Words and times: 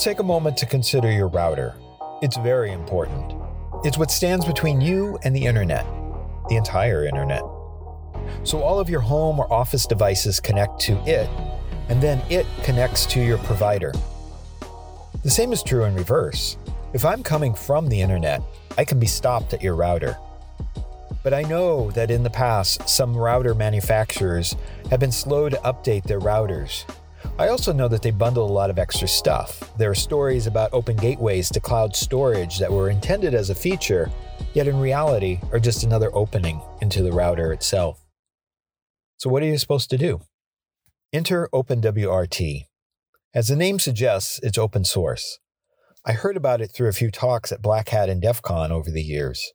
Take 0.00 0.18
a 0.18 0.22
moment 0.22 0.56
to 0.56 0.64
consider 0.64 1.12
your 1.12 1.28
router. 1.28 1.74
It's 2.22 2.38
very 2.38 2.72
important. 2.72 3.34
It's 3.84 3.98
what 3.98 4.10
stands 4.10 4.46
between 4.46 4.80
you 4.80 5.18
and 5.24 5.36
the 5.36 5.44
internet, 5.44 5.84
the 6.48 6.56
entire 6.56 7.04
internet. 7.04 7.42
So 8.42 8.62
all 8.62 8.80
of 8.80 8.88
your 8.88 9.00
home 9.00 9.38
or 9.38 9.52
office 9.52 9.86
devices 9.86 10.40
connect 10.40 10.80
to 10.80 10.94
it, 11.06 11.28
and 11.90 12.02
then 12.02 12.22
it 12.30 12.46
connects 12.62 13.04
to 13.06 13.20
your 13.20 13.36
provider. 13.40 13.92
The 15.22 15.28
same 15.28 15.52
is 15.52 15.62
true 15.62 15.84
in 15.84 15.94
reverse. 15.94 16.56
If 16.94 17.04
I'm 17.04 17.22
coming 17.22 17.52
from 17.52 17.90
the 17.90 18.00
internet, 18.00 18.40
I 18.78 18.86
can 18.86 18.98
be 18.98 19.06
stopped 19.06 19.52
at 19.52 19.60
your 19.60 19.74
router. 19.74 20.16
But 21.22 21.34
I 21.34 21.42
know 21.42 21.90
that 21.90 22.10
in 22.10 22.22
the 22.22 22.30
past, 22.30 22.88
some 22.88 23.14
router 23.14 23.54
manufacturers 23.54 24.56
have 24.88 24.98
been 24.98 25.12
slow 25.12 25.50
to 25.50 25.56
update 25.58 26.04
their 26.04 26.20
routers. 26.20 26.90
I 27.38 27.48
also 27.48 27.72
know 27.72 27.88
that 27.88 28.02
they 28.02 28.10
bundle 28.10 28.46
a 28.46 28.52
lot 28.52 28.70
of 28.70 28.78
extra 28.78 29.08
stuff. 29.08 29.72
There 29.78 29.90
are 29.90 29.94
stories 29.94 30.46
about 30.46 30.72
open 30.72 30.96
gateways 30.96 31.48
to 31.50 31.60
cloud 31.60 31.96
storage 31.96 32.58
that 32.58 32.72
were 32.72 32.90
intended 32.90 33.34
as 33.34 33.50
a 33.50 33.54
feature, 33.54 34.10
yet 34.52 34.68
in 34.68 34.78
reality 34.78 35.40
are 35.52 35.58
just 35.58 35.82
another 35.82 36.10
opening 36.14 36.60
into 36.80 37.02
the 37.02 37.12
router 37.12 37.52
itself. 37.52 38.04
So, 39.16 39.30
what 39.30 39.42
are 39.42 39.46
you 39.46 39.58
supposed 39.58 39.90
to 39.90 39.98
do? 39.98 40.20
Enter 41.12 41.48
OpenWRT. 41.52 42.64
As 43.34 43.48
the 43.48 43.56
name 43.56 43.78
suggests, 43.78 44.40
it's 44.42 44.58
open 44.58 44.84
source. 44.84 45.38
I 46.04 46.12
heard 46.12 46.36
about 46.36 46.60
it 46.60 46.72
through 46.72 46.88
a 46.88 46.94
few 46.94 47.10
talks 47.10 47.52
at 47.52 47.62
Black 47.62 47.90
Hat 47.90 48.08
and 48.08 48.22
DEF 48.22 48.42
CON 48.42 48.72
over 48.72 48.90
the 48.90 49.02
years. 49.02 49.52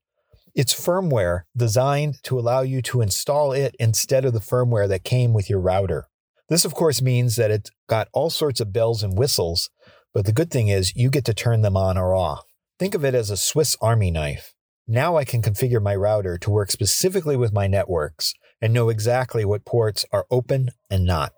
It's 0.54 0.74
firmware 0.74 1.42
designed 1.58 2.16
to 2.24 2.40
allow 2.40 2.62
you 2.62 2.82
to 2.84 3.02
install 3.02 3.52
it 3.52 3.76
instead 3.80 4.24
of 4.24 4.34
the 4.34 4.40
firmware 4.40 4.88
that 4.88 5.04
came 5.04 5.34
with 5.34 5.50
your 5.50 5.60
router. 5.60 6.08
This, 6.50 6.66
of 6.66 6.76
course, 6.76 7.02
means 7.02 7.36
that 7.38 7.52
it's 7.52 7.72
got 7.88 8.08
all 8.14 8.30
sorts 8.30 8.60
of 8.60 8.72
bells 8.72 9.02
and 9.02 9.18
whistles, 9.18 9.70
but 10.14 10.26
the 10.26 10.34
good 10.34 10.52
thing 10.52 10.68
is 10.68 10.96
you 10.96 11.10
get 11.10 11.26
to 11.26 11.34
turn 11.34 11.62
them 11.62 11.76
on 11.76 11.98
or 11.98 12.14
off. 12.14 12.44
Think 12.78 12.94
of 12.94 13.04
it 13.04 13.16
as 13.16 13.30
a 13.30 13.38
Swiss 13.38 13.76
Army 13.82 14.12
knife. 14.12 14.54
Now 14.88 15.18
I 15.18 15.24
can 15.26 15.42
configure 15.42 15.82
my 15.82 15.96
router 15.96 16.38
to 16.38 16.52
work 16.52 16.70
specifically 16.70 17.36
with 17.36 17.52
my 17.52 17.66
networks 17.66 18.34
and 18.62 18.74
know 18.74 18.90
exactly 18.90 19.44
what 19.44 19.66
ports 19.66 20.06
are 20.12 20.26
open 20.30 20.70
and 20.90 21.06
not. 21.06 21.34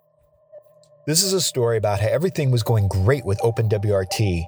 This 1.05 1.23
is 1.23 1.31
a 1.31 1.39
story 1.39 1.77
about 1.77 2.01
how 2.01 2.09
everything 2.09 2.51
was 2.51 2.63
going 2.63 2.89
great 2.89 3.23
with 3.23 3.39
OpenWRT, 3.39 4.43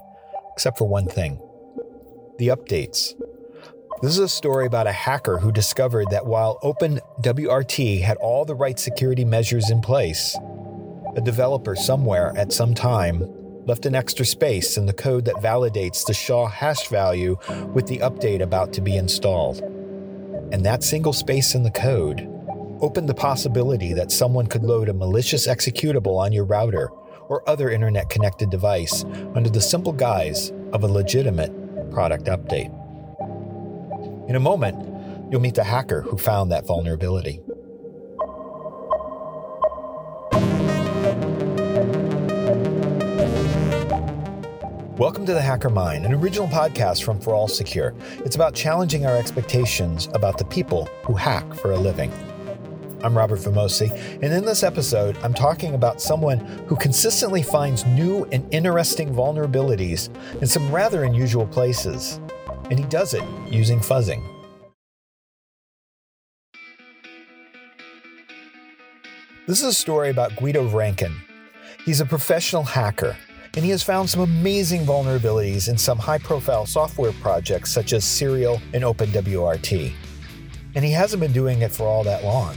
except 0.52 0.78
for 0.78 0.88
one 0.88 1.08
thing 1.08 1.40
the 2.38 2.50
updates. 2.50 3.14
This 4.02 4.12
is 4.12 4.20
a 4.20 4.30
story 4.30 4.66
about 4.66 4.88
a 4.88 4.94
hacker 4.94 5.40
who 5.40 5.52
discovered 5.52 6.10
that 6.12 6.26
while 6.26 6.58
OpenWRT 6.64 8.02
had 8.02 8.16
all 8.18 8.46
the 8.46 8.56
right 8.56 8.80
security 8.80 9.26
measures 9.26 9.70
in 9.70 9.82
place, 9.82 10.38
a 11.16 11.22
developer 11.22 11.76
somewhere 11.76 12.34
at 12.36 12.54
some 12.54 12.74
time 12.74 13.24
left 13.66 13.86
an 13.86 13.96
extra 13.96 14.26
space 14.26 14.78
in 14.78 14.86
the 14.86 14.94
code 14.94 15.26
that 15.26 15.36
validates 15.36 16.06
the 16.06 16.14
SHA 16.14 16.48
hash 16.48 16.88
value 16.88 17.38
with 17.74 17.88
the 17.88 18.00
update 18.00 18.42
about 18.42 18.74
to 18.74 18.82
be 18.82 18.96
installed. 18.98 19.60
And 20.52 20.66
that 20.66 20.84
single 20.84 21.14
space 21.14 21.54
in 21.54 21.64
the 21.64 21.72
code 21.72 22.28
opened 22.82 23.10
the 23.10 23.14
possibility 23.14 23.94
that 23.94 24.12
someone 24.12 24.48
could 24.48 24.64
load 24.64 24.90
a 24.90 24.94
malicious 24.94 25.48
executable 25.48 26.18
on 26.18 26.32
your 26.32 26.46
router 26.46 26.90
or 27.28 27.48
other 27.48 27.70
internet 27.70 28.10
connected 28.10 28.50
device 28.50 29.04
under 29.36 29.50
the 29.50 29.62
simple 29.62 29.94
guise 29.94 30.52
of 30.74 30.84
a 30.84 30.88
legitimate 30.88 31.52
product 31.92 32.26
update. 32.26 32.74
In 34.28 34.36
a 34.36 34.40
moment, 34.40 35.32
you'll 35.32 35.42
meet 35.42 35.56
the 35.56 35.64
hacker 35.64 36.02
who 36.02 36.18
found 36.18 36.52
that 36.52 36.66
vulnerability. 36.66 37.42
Welcome 45.00 45.26
to 45.28 45.34
The 45.34 45.42
Hacker 45.42 45.70
Mind, 45.70 46.06
an 46.06 46.14
original 46.14 46.50
podcast 46.50 47.04
from 47.04 47.22
ForAllSecure. 47.22 47.96
It's 48.26 48.36
about 48.36 48.54
challenging 48.54 49.06
our 49.06 49.16
expectations 49.16 50.10
about 50.14 50.38
the 50.38 50.44
people 50.44 50.90
who 51.06 51.14
hack 51.14 51.54
for 51.54 51.72
a 51.72 51.78
living. 51.78 52.12
I'm 53.02 53.18
Robert 53.18 53.40
Vamosi, 53.40 53.92
and 54.22 54.34
in 54.34 54.44
this 54.44 54.62
episode, 54.62 55.18
I'm 55.24 55.34
talking 55.34 55.74
about 55.74 56.02
someone 56.02 56.40
who 56.68 56.76
consistently 56.76 57.42
finds 57.42 57.86
new 57.86 58.26
and 58.34 58.46
interesting 58.54 59.16
vulnerabilities 59.16 60.10
in 60.42 60.48
some 60.48 60.70
rather 60.70 61.06
unusual 61.06 61.48
places. 61.48 62.20
And 62.70 62.78
he 62.78 62.84
does 62.84 63.14
it 63.14 63.24
using 63.50 63.80
fuzzing. 63.80 64.22
This 69.48 69.60
is 69.60 69.64
a 69.64 69.74
story 69.74 70.10
about 70.10 70.36
Guido 70.36 70.68
Vranken. 70.68 71.16
He's 71.86 72.02
a 72.02 72.06
professional 72.06 72.64
hacker, 72.64 73.16
and 73.56 73.66
he 73.66 73.72
has 73.72 73.82
found 73.82 74.10
some 74.10 74.22
amazing 74.22 74.86
vulnerabilities 74.86 75.70
in 75.70 75.78
some 75.78 75.98
high 75.98 76.18
profile 76.20 76.66
software 76.66 77.12
projects 77.14 77.72
such 77.72 77.94
as 77.94 78.06
Cereal 78.06 78.62
and 78.74 78.84
OpenWRT. 78.84 79.92
And 80.76 80.86
he 80.86 80.92
hasn't 80.92 81.20
been 81.20 81.34
doing 81.34 81.62
it 81.62 81.72
for 81.72 81.86
all 81.86 82.04
that 82.04 82.24
long. 82.24 82.56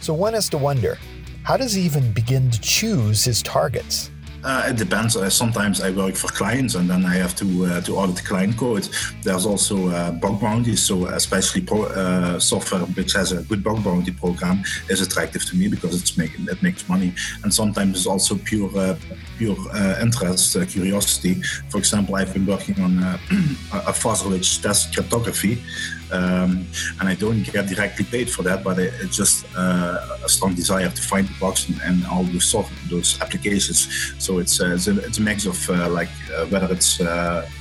So 0.00 0.14
one 0.14 0.34
has 0.34 0.48
to 0.50 0.58
wonder 0.58 0.96
how 1.42 1.56
does 1.56 1.72
he 1.72 1.82
even 1.82 2.12
begin 2.12 2.52
to 2.52 2.60
choose 2.60 3.24
his 3.24 3.42
targets? 3.42 4.11
Uh, 4.44 4.66
it 4.68 4.76
depends. 4.76 5.16
Uh, 5.16 5.30
sometimes 5.30 5.80
I 5.80 5.90
work 5.90 6.16
for 6.16 6.26
clients, 6.28 6.74
and 6.74 6.90
then 6.90 7.04
I 7.04 7.14
have 7.14 7.34
to 7.36 7.66
uh, 7.66 7.80
to 7.82 7.96
audit 7.96 8.16
the 8.16 8.22
client 8.22 8.56
code. 8.56 8.88
There's 9.22 9.46
also 9.46 9.88
uh, 9.88 10.10
bug 10.10 10.40
bounties, 10.40 10.82
so 10.82 11.06
especially 11.06 11.60
pro, 11.60 11.84
uh, 11.84 12.40
software 12.40 12.80
which 12.80 13.12
has 13.12 13.30
a 13.32 13.42
good 13.42 13.62
bug 13.62 13.84
bounty 13.84 14.10
program 14.10 14.62
is 14.90 15.00
attractive 15.00 15.44
to 15.46 15.56
me 15.56 15.68
because 15.68 16.00
it's 16.00 16.18
making 16.18 16.48
it 16.48 16.60
makes 16.62 16.88
money. 16.88 17.14
And 17.44 17.54
sometimes 17.54 17.98
it's 17.98 18.06
also 18.06 18.34
pure 18.36 18.70
uh, 18.76 18.96
pure 19.38 19.56
interest, 20.00 20.56
curiosity. 20.68 21.34
For 21.68 21.78
example, 21.78 22.16
I've 22.16 22.32
been 22.32 22.46
working 22.46 22.80
on 22.80 22.98
a 23.72 23.92
fuzzer 23.92 24.30
which 24.30 24.60
tests 24.60 24.92
cryptography. 24.92 25.62
Um, 26.10 26.66
and 27.00 27.08
I 27.08 27.14
don't 27.14 27.42
get 27.42 27.66
directly 27.68 28.04
paid 28.04 28.30
for 28.30 28.42
that, 28.42 28.62
but 28.62 28.78
it's 28.78 29.16
just 29.16 29.46
a 29.56 30.28
strong 30.28 30.54
desire 30.54 30.90
to 30.90 31.02
find 31.02 31.26
the 31.26 31.34
bugs 31.40 31.68
and, 31.68 31.80
and 31.82 32.06
all 32.06 32.22
those 32.24 32.44
software, 32.44 32.78
those 32.90 33.18
applications. 33.22 33.88
So 34.18 34.31
it's 34.38 34.60
uh, 34.60 34.72
it's, 34.74 34.88
a, 34.88 34.98
it's, 34.98 35.18
a, 35.18 35.22
mix 35.22 35.46
of 35.46 35.70
uh, 35.70 35.88
like 35.88 36.08
uh, 36.34 36.46
whether 36.46 36.72
it's 36.72 36.98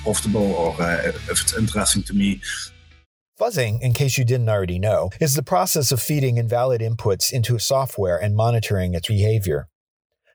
profitable 0.04 0.54
or 0.54 0.76
if 0.80 1.42
it's 1.42 1.58
interesting 1.58 2.04
to 2.04 2.14
me. 2.14 2.42
Fuzzing, 3.40 3.82
in 3.82 3.94
case 3.94 4.18
you 4.18 4.26
didn't 4.26 4.50
already 4.50 4.78
know, 4.78 5.10
is 5.20 5.34
the 5.34 5.42
process 5.42 5.92
of 5.92 6.02
feeding 6.02 6.38
invalid 6.38 6.82
inputs 6.82 7.34
into 7.34 7.58
software 7.58 8.18
and 8.18 8.36
monitoring 8.36 8.94
its 8.94 9.08
behavior. 9.08 9.68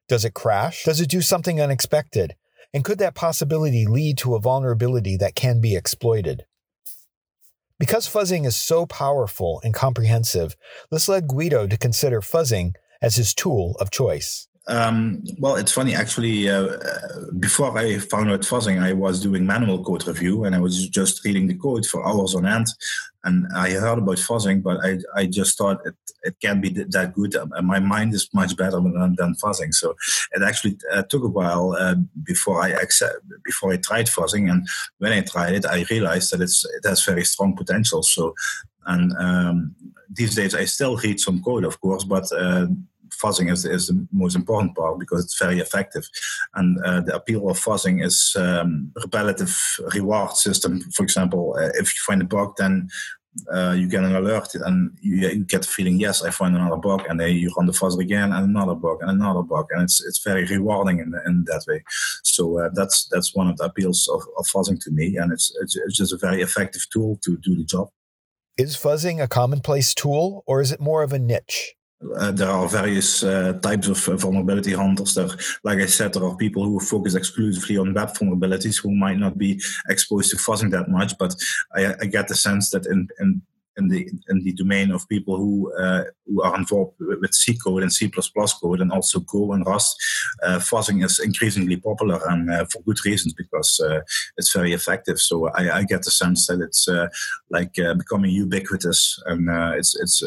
Does 0.08 0.24
it 0.24 0.34
crash? 0.34 0.84
Does 0.84 1.00
it 1.00 1.08
do 1.08 1.20
something 1.20 1.60
unexpected? 1.60 2.34
And 2.74 2.84
could 2.84 2.98
that 2.98 3.14
possibility 3.14 3.86
lead 3.86 4.18
to 4.18 4.34
a 4.34 4.40
vulnerability 4.40 5.16
that 5.18 5.34
can 5.34 5.60
be 5.60 5.76
exploited? 5.76 6.46
Because 7.78 8.08
fuzzing 8.08 8.46
is 8.46 8.56
so 8.56 8.86
powerful 8.86 9.60
and 9.62 9.74
comprehensive, 9.74 10.56
this 10.90 11.08
led 11.08 11.28
Guido 11.28 11.66
to 11.66 11.76
consider 11.76 12.20
fuzzing 12.20 12.72
as 13.02 13.16
his 13.16 13.34
tool 13.34 13.76
of 13.78 13.90
choice. 13.90 14.48
Um, 14.68 15.22
well, 15.38 15.56
it's 15.56 15.72
funny 15.72 15.94
actually. 15.94 16.48
Uh, 16.50 16.76
before 17.38 17.76
I 17.78 17.98
found 17.98 18.30
out 18.30 18.40
fuzzing, 18.40 18.82
I 18.82 18.92
was 18.92 19.20
doing 19.20 19.46
manual 19.46 19.82
code 19.84 20.06
review 20.06 20.44
and 20.44 20.54
I 20.54 20.60
was 20.60 20.88
just 20.88 21.24
reading 21.24 21.46
the 21.46 21.54
code 21.54 21.86
for 21.86 22.06
hours 22.06 22.34
on 22.34 22.46
end. 22.46 22.66
And 23.22 23.46
I 23.56 23.70
heard 23.70 23.98
about 23.98 24.18
fuzzing, 24.18 24.62
but 24.62 24.78
I, 24.84 24.98
I 25.14 25.26
just 25.26 25.58
thought 25.58 25.84
it, 25.84 25.94
it 26.22 26.36
can't 26.40 26.62
be 26.62 26.68
that 26.70 27.12
good. 27.12 27.34
My 27.62 27.80
mind 27.80 28.14
is 28.14 28.28
much 28.32 28.56
better 28.56 28.80
than, 28.80 29.16
than 29.16 29.34
fuzzing. 29.34 29.74
So 29.74 29.94
it 30.32 30.42
actually 30.42 30.78
uh, 30.92 31.02
took 31.02 31.24
a 31.24 31.28
while 31.28 31.72
uh, 31.78 31.96
before 32.22 32.62
I 32.62 32.70
accept, 32.70 33.18
before 33.44 33.72
I 33.72 33.78
tried 33.78 34.06
fuzzing. 34.06 34.50
And 34.50 34.66
when 34.98 35.12
I 35.12 35.22
tried 35.22 35.54
it, 35.54 35.66
I 35.66 35.84
realized 35.90 36.32
that 36.32 36.40
it's 36.40 36.64
it 36.64 36.88
has 36.88 37.04
very 37.04 37.24
strong 37.24 37.56
potential. 37.56 38.02
So 38.02 38.34
and 38.86 39.12
um, 39.18 39.74
these 40.08 40.34
days 40.34 40.54
I 40.54 40.64
still 40.64 40.96
read 40.96 41.20
some 41.20 41.42
code, 41.42 41.64
of 41.64 41.80
course, 41.80 42.04
but 42.04 42.30
uh, 42.32 42.66
fuzzing 43.22 43.50
is, 43.50 43.64
is 43.64 43.88
the 43.88 44.06
most 44.12 44.36
important 44.36 44.76
part 44.76 44.98
because 44.98 45.24
it's 45.24 45.38
very 45.38 45.60
effective. 45.60 46.06
And 46.54 46.78
uh, 46.84 47.00
the 47.00 47.16
appeal 47.16 47.48
of 47.50 47.58
fuzzing 47.58 48.04
is 48.04 48.34
um, 48.36 48.92
relative 49.12 49.56
reward 49.94 50.32
system. 50.32 50.80
For 50.92 51.02
example, 51.02 51.56
uh, 51.58 51.70
if 51.74 51.94
you 51.94 52.00
find 52.06 52.22
a 52.22 52.24
bug, 52.24 52.54
then 52.58 52.88
uh, 53.52 53.74
you 53.76 53.88
get 53.88 54.04
an 54.04 54.14
alert 54.14 54.54
and 54.54 54.96
you, 55.00 55.28
you, 55.28 55.44
get 55.44 55.62
the 55.62 55.68
feeling, 55.68 55.98
yes, 55.98 56.22
I 56.22 56.30
find 56.30 56.56
another 56.56 56.76
bug, 56.76 57.04
and 57.08 57.20
then 57.20 57.34
you 57.36 57.52
run 57.56 57.66
the 57.66 57.72
fuzzer 57.72 58.00
again 58.00 58.32
and 58.32 58.44
another 58.44 58.74
bug 58.74 58.98
and 59.00 59.10
another 59.10 59.42
bug, 59.42 59.66
and 59.70 59.82
it's 59.82 60.04
it's 60.04 60.22
very 60.24 60.44
rewarding 60.44 60.98
in, 60.98 61.12
in 61.26 61.44
that 61.44 61.64
way. 61.68 61.82
So 62.22 62.58
uh, 62.58 62.70
that's 62.74 63.08
that's 63.10 63.34
one 63.34 63.48
of 63.48 63.56
the 63.58 63.64
appeals 63.64 64.08
of, 64.12 64.22
of 64.38 64.46
fuzzing 64.46 64.82
to 64.84 64.90
me, 64.90 65.16
and 65.16 65.32
it's, 65.32 65.54
it's 65.60 65.76
it's 65.76 65.96
just 65.96 66.12
a 66.12 66.18
very 66.18 66.42
effective 66.42 66.86
tool 66.92 67.18
to 67.24 67.36
do 67.38 67.56
the 67.56 67.64
job. 67.64 67.88
Is 68.56 68.76
fuzzing 68.76 69.22
a 69.22 69.28
commonplace 69.28 69.94
tool, 69.94 70.42
or 70.46 70.60
is 70.60 70.72
it 70.72 70.80
more 70.80 71.02
of 71.02 71.12
a 71.12 71.18
niche? 71.18 71.74
Uh, 72.16 72.30
there 72.30 72.50
are 72.50 72.68
various 72.68 73.22
uh, 73.22 73.54
types 73.62 73.88
of 73.88 74.08
uh, 74.08 74.16
vulnerability 74.16 74.72
hunters. 74.72 75.14
There, 75.14 75.28
like 75.64 75.78
I 75.78 75.86
said, 75.86 76.12
there 76.12 76.24
are 76.24 76.36
people 76.36 76.64
who 76.64 76.78
focus 76.78 77.14
exclusively 77.14 77.78
on 77.78 77.94
web 77.94 78.10
vulnerabilities 78.10 78.82
who 78.82 78.94
might 78.94 79.18
not 79.18 79.38
be 79.38 79.60
exposed 79.88 80.30
to 80.30 80.36
fuzzing 80.36 80.70
that 80.72 80.88
much. 80.88 81.16
But 81.18 81.34
I, 81.74 81.94
I 82.02 82.06
get 82.06 82.28
the 82.28 82.36
sense 82.36 82.70
that 82.70 82.86
in, 82.86 83.08
in 83.20 83.42
in 83.78 83.88
the 83.88 84.08
in 84.30 84.42
the 84.42 84.52
domain 84.52 84.90
of 84.90 85.08
people 85.08 85.36
who 85.36 85.72
uh, 85.74 86.04
who 86.26 86.42
are 86.42 86.56
involved 86.56 86.94
with 86.98 87.32
C 87.34 87.56
code 87.56 87.82
and 87.82 87.92
C++ 87.92 88.10
code 88.10 88.80
and 88.80 88.92
also 88.92 89.20
Go 89.20 89.52
and 89.52 89.66
Rust, 89.66 89.96
uh, 90.42 90.58
fuzzing 90.58 91.04
is 91.04 91.18
increasingly 91.18 91.76
popular 91.76 92.20
and 92.28 92.50
uh, 92.50 92.64
for 92.66 92.82
good 92.82 93.04
reasons 93.04 93.34
because 93.34 93.82
it's 94.36 94.54
very 94.54 94.72
effective. 94.72 95.18
So 95.18 95.48
I, 95.48 95.78
I, 95.78 95.84
get 95.84 96.02
the 96.02 96.10
sense 96.10 96.46
that 96.46 96.60
it's 96.60 96.88
like 97.50 97.74
becoming 97.74 98.30
ubiquitous 98.30 99.22
and 99.26 99.48
it's 99.78 99.94
it's 99.98 100.22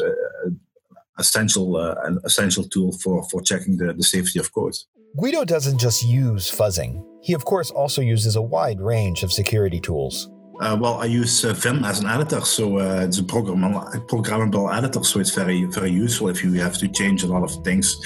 essential 1.20 1.76
an 2.06 2.18
essential 2.24 2.64
tool 2.64 2.90
for 3.02 3.22
for 3.30 3.40
checking 3.42 3.76
the, 3.76 3.92
the 3.92 4.02
safety 4.02 4.38
of 4.38 4.52
code. 4.52 4.74
Guido 5.16 5.44
doesn't 5.44 5.78
just 5.78 6.04
use 6.04 6.50
fuzzing. 6.50 7.04
He 7.22 7.34
of 7.34 7.44
course 7.44 7.70
also 7.70 8.00
uses 8.00 8.36
a 8.36 8.42
wide 8.42 8.80
range 8.80 9.22
of 9.22 9.32
security 9.32 9.80
tools. 9.80 10.30
Uh, 10.60 10.76
well, 10.78 11.00
I 11.00 11.06
use 11.06 11.42
uh, 11.42 11.54
Vim 11.54 11.84
as 11.84 12.00
an 12.00 12.06
editor, 12.06 12.42
so 12.42 12.78
uh, 12.78 13.06
it's 13.06 13.18
a 13.18 13.22
programmable, 13.22 14.06
programmable 14.06 14.76
editor, 14.76 15.02
so 15.02 15.18
it's 15.18 15.34
very 15.34 15.64
very 15.64 15.90
useful 15.90 16.28
if 16.28 16.44
you 16.44 16.52
have 16.60 16.76
to 16.78 16.88
change 16.88 17.22
a 17.22 17.26
lot 17.26 17.42
of 17.42 17.64
things 17.64 17.96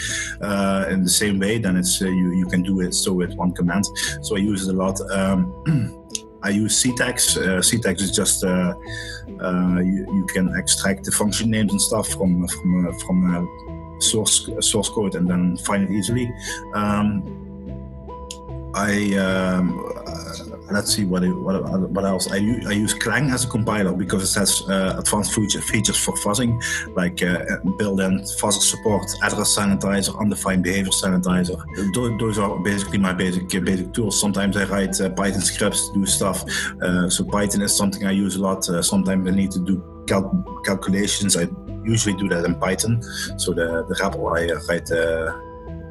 uh, 0.41 0.87
in 0.89 1.03
the 1.03 1.11
same 1.11 1.41
way. 1.41 1.59
Then 1.59 1.77
it's 1.77 2.01
uh, 2.01 2.07
you 2.07 2.33
you 2.33 2.47
can 2.47 2.63
do 2.63 2.81
it 2.81 2.95
so 2.95 3.13
with 3.13 3.35
one 3.35 3.53
command. 3.55 3.85
So 4.23 4.37
I 4.37 4.39
use 4.39 4.69
it 4.69 4.75
a 4.75 4.79
lot. 4.79 5.01
Um, 5.11 6.01
I 6.45 6.51
use 6.51 6.83
ctags. 6.83 7.37
Uh, 7.37 7.61
ctags 7.61 8.03
is 8.03 8.11
just 8.11 8.43
you, 8.43 10.03
you, 10.17 10.27
can 10.33 10.55
extract 10.57 11.05
the 11.05 11.11
function 11.11 11.51
names 11.51 11.73
and 11.73 11.81
stuff 11.81 12.09
from 12.09 12.47
from 12.49 12.99
from 13.01 13.49
source 14.01 14.49
source 14.61 14.89
code 14.91 15.15
and 15.15 15.29
then 15.29 15.57
find 15.57 15.85
it 15.85 15.91
easily. 15.91 16.31
Um, 16.75 17.23
I 18.75 19.15
um, 19.17 20.04
let's 20.75 20.95
see 20.95 21.05
what, 21.05 21.23
what, 21.23 21.91
what 21.91 22.05
else. 22.05 22.31
I, 22.31 22.37
I 22.37 22.73
use 22.73 22.93
Clang 22.93 23.31
as 23.31 23.45
a 23.45 23.49
compiler 23.49 23.93
because 23.93 24.23
it 24.31 24.39
has 24.39 24.63
uh, 24.69 24.97
advanced 24.99 25.33
features 25.35 25.97
for 25.97 26.15
fuzzing, 26.15 26.53
like 26.97 27.23
uh, 27.23 27.57
built-in 27.79 28.21
fuzzer 28.41 28.61
support, 28.61 29.05
address 29.23 29.57
sanitizer, 29.57 30.19
undefined 30.21 30.63
behavior 30.65 30.91
sanitizer. 30.91 31.57
Those, 31.95 32.39
are 32.39 32.59
basically 32.59 32.99
my 32.99 33.13
basic 33.13 33.49
basic 33.65 33.93
tools. 33.93 34.21
Sometimes 34.21 34.57
I 34.57 34.65
write 34.65 35.01
uh, 35.01 35.11
Python 35.11 35.41
scripts 35.41 35.89
to 35.89 35.95
do 35.95 36.07
stuff. 36.07 36.45
Uh, 36.83 37.09
so 37.09 37.25
Python 37.25 37.63
is 37.63 37.77
something 37.77 38.07
I 38.07 38.11
use 38.11 38.37
a 38.37 38.43
lot. 38.43 38.69
Uh, 38.69 38.83
sometimes 38.83 39.29
I 39.29 39.31
need 39.31 39.53
to 39.53 39.61
do 39.61 40.05
cal- 40.09 40.63
calculations. 40.65 41.37
I 41.37 41.47
usually 41.85 42.17
do 42.17 42.29
that 42.31 42.45
in 42.45 42.55
Python. 42.57 43.01
So 43.39 43.53
the 43.53 43.85
the 43.89 43.95
REPL 43.95 44.25
I 44.39 44.43
write 44.69 44.91
uh, 44.91 45.31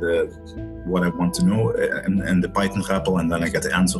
the 0.02 0.73
what 0.86 1.04
I 1.04 1.10
want 1.10 1.34
to 1.36 1.46
know 1.46 1.72
uh, 1.72 2.02
in 2.08 2.42
the 2.42 2.50
Python 2.50 2.84
REPL, 2.84 3.20
and 3.20 3.32
then 3.32 3.44
I 3.44 3.50
get 3.50 3.64
the 3.64 3.76
answer. 3.76 4.00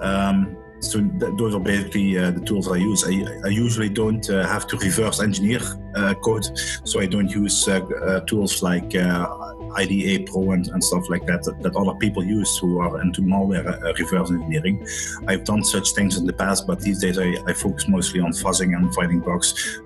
Um, 0.00 0.56
so 0.80 1.00
th- 1.00 1.32
those 1.36 1.54
are 1.54 1.60
basically 1.60 2.18
uh, 2.18 2.30
the 2.30 2.40
tools 2.40 2.70
I 2.70 2.76
use. 2.76 3.04
I, 3.04 3.24
I 3.44 3.48
usually 3.48 3.88
don't 3.88 4.28
uh, 4.30 4.46
have 4.46 4.66
to 4.68 4.76
reverse 4.76 5.20
engineer 5.20 5.60
uh, 5.96 6.14
code, 6.14 6.46
so 6.84 7.00
I 7.00 7.06
don't 7.06 7.28
use 7.28 7.68
tools 8.26 8.62
like 8.62 8.94
IDA 8.94 10.24
Pro 10.30 10.52
and, 10.52 10.68
and, 10.68 10.82
stuff 10.82 11.08
like 11.10 11.26
that, 11.26 11.42
that, 11.44 11.62
that 11.62 11.76
other 11.76 11.94
people 11.98 12.24
use 12.24 12.56
who 12.58 12.80
are 12.80 13.00
into 13.00 13.22
malware 13.22 13.82
reverse 13.98 14.30
engineering. 14.30 14.86
I've 15.26 15.44
done 15.44 15.64
such 15.64 15.92
things 15.92 16.16
in 16.16 16.26
the 16.26 16.32
past, 16.32 16.66
but 16.66 16.80
these 16.80 17.00
days 17.00 17.18
I, 17.18 17.34
I 17.46 17.52
focus 17.52 17.88
mostly 17.88 18.20
on 18.20 18.32
fuzzing 18.32 18.76
and 18.76 18.94
finding 18.94 19.20
bugs. 19.20 19.80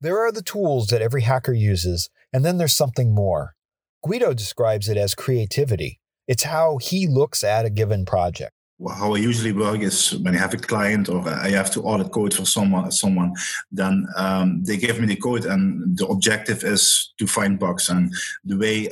There 0.00 0.18
are 0.18 0.30
the 0.30 0.42
tools 0.42 0.88
that 0.88 1.02
every 1.02 1.22
hacker 1.22 1.52
uses, 1.52 2.08
and 2.32 2.44
then 2.44 2.58
there's 2.58 2.76
something 2.76 3.14
more. 3.14 3.56
Guido 4.04 4.32
describes 4.32 4.88
it 4.88 4.96
as 4.96 5.14
creativity. 5.14 5.98
It's 6.26 6.44
how 6.44 6.78
he 6.78 7.06
looks 7.06 7.42
at 7.42 7.64
a 7.64 7.70
given 7.70 8.04
project. 8.04 8.52
Well, 8.78 8.94
how 8.94 9.14
I 9.14 9.18
usually 9.18 9.52
work 9.52 9.80
is 9.80 10.16
when 10.18 10.36
I 10.36 10.38
have 10.38 10.54
a 10.54 10.58
client 10.58 11.08
or 11.08 11.28
I 11.28 11.50
have 11.50 11.70
to 11.72 11.82
audit 11.82 12.12
code 12.12 12.32
for 12.32 12.44
someone, 12.44 12.92
someone 12.92 13.34
then 13.72 14.06
um, 14.16 14.62
they 14.62 14.76
give 14.76 15.00
me 15.00 15.06
the 15.06 15.16
code, 15.16 15.46
and 15.46 15.98
the 15.98 16.06
objective 16.06 16.62
is 16.62 17.12
to 17.18 17.26
find 17.26 17.58
bugs. 17.58 17.88
And 17.88 18.14
the 18.44 18.56
way 18.56 18.88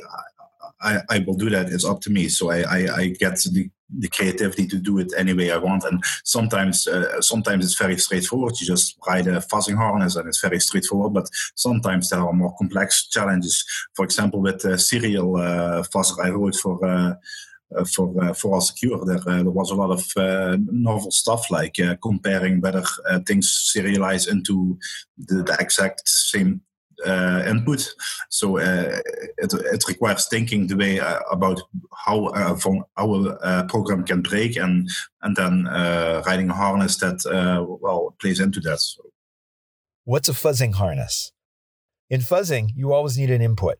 I, 0.81 0.99
I 1.09 1.19
will 1.19 1.35
do 1.35 1.49
that 1.51 1.67
is 1.67 1.85
up 1.85 2.01
to 2.01 2.09
me. 2.09 2.27
So 2.27 2.49
I, 2.49 2.59
I, 2.63 2.95
I 2.95 3.07
get 3.07 3.35
the 3.37 3.69
the 3.89 4.09
creativity 4.09 4.67
to 4.67 4.77
do 4.77 4.99
it 4.99 5.13
any 5.17 5.33
way 5.33 5.51
I 5.51 5.57
want. 5.57 5.83
And 5.83 6.03
sometimes, 6.23 6.87
uh, 6.87 7.21
sometimes 7.21 7.65
it's 7.65 7.77
very 7.77 7.97
straightforward. 7.97 8.59
You 8.59 8.67
just 8.67 8.97
write 9.07 9.27
a 9.27 9.39
fuzzing 9.39 9.77
harness 9.77 10.15
and 10.15 10.27
it's 10.27 10.41
very 10.41 10.59
straightforward. 10.59 11.13
But 11.13 11.29
sometimes 11.55 12.09
there 12.09 12.19
are 12.19 12.33
more 12.33 12.55
complex 12.57 13.07
challenges. 13.07 13.63
For 13.95 14.05
example, 14.05 14.41
with 14.41 14.61
the 14.61 14.77
Cereal 14.77 15.37
uh, 15.37 15.83
fuzzer 15.83 16.23
I 16.23 16.29
wrote 16.29 16.55
for. 16.55 16.83
Uh, 16.85 17.15
uh, 17.75 17.83
for 17.83 18.13
uh, 18.23 18.33
for 18.33 18.57
AllSecure. 18.57 19.05
There, 19.05 19.17
uh, 19.17 19.43
there 19.43 19.51
was 19.51 19.71
a 19.71 19.75
lot 19.75 19.91
of 19.91 20.05
uh, 20.15 20.57
novel 20.71 21.11
stuff 21.11 21.51
like 21.51 21.79
uh, 21.79 21.97
comparing 22.01 22.61
whether 22.61 22.83
uh, 23.09 23.19
things 23.27 23.71
serialize 23.75 24.31
into 24.31 24.79
the, 25.17 25.43
the, 25.43 25.57
exact 25.59 26.07
same 26.07 26.61
uh, 27.05 27.43
input. 27.47 27.93
So 28.29 28.57
uh, 28.57 28.99
it, 29.37 29.53
it 29.53 29.83
requires 29.87 30.27
thinking 30.27 30.67
the 30.67 30.75
way 30.75 30.99
uh, 30.99 31.19
about 31.31 31.61
how 32.05 32.31
our 32.33 33.65
program 33.65 34.03
can 34.03 34.21
break, 34.21 34.57
and 34.57 34.89
and 35.21 35.35
then 35.35 35.65
writing 36.25 36.49
a 36.49 36.53
harness 36.53 36.97
that 36.97 37.19
well 37.81 38.15
plays 38.19 38.39
into 38.39 38.59
that. 38.61 38.79
So. 38.79 39.03
What's 40.05 40.29
a 40.29 40.33
fuzzing 40.33 40.75
harness? 40.75 41.33
In 42.09 42.21
fuzzing, 42.21 42.69
you 42.75 42.93
always 42.93 43.17
need 43.17 43.29
an 43.29 43.41
input. 43.41 43.77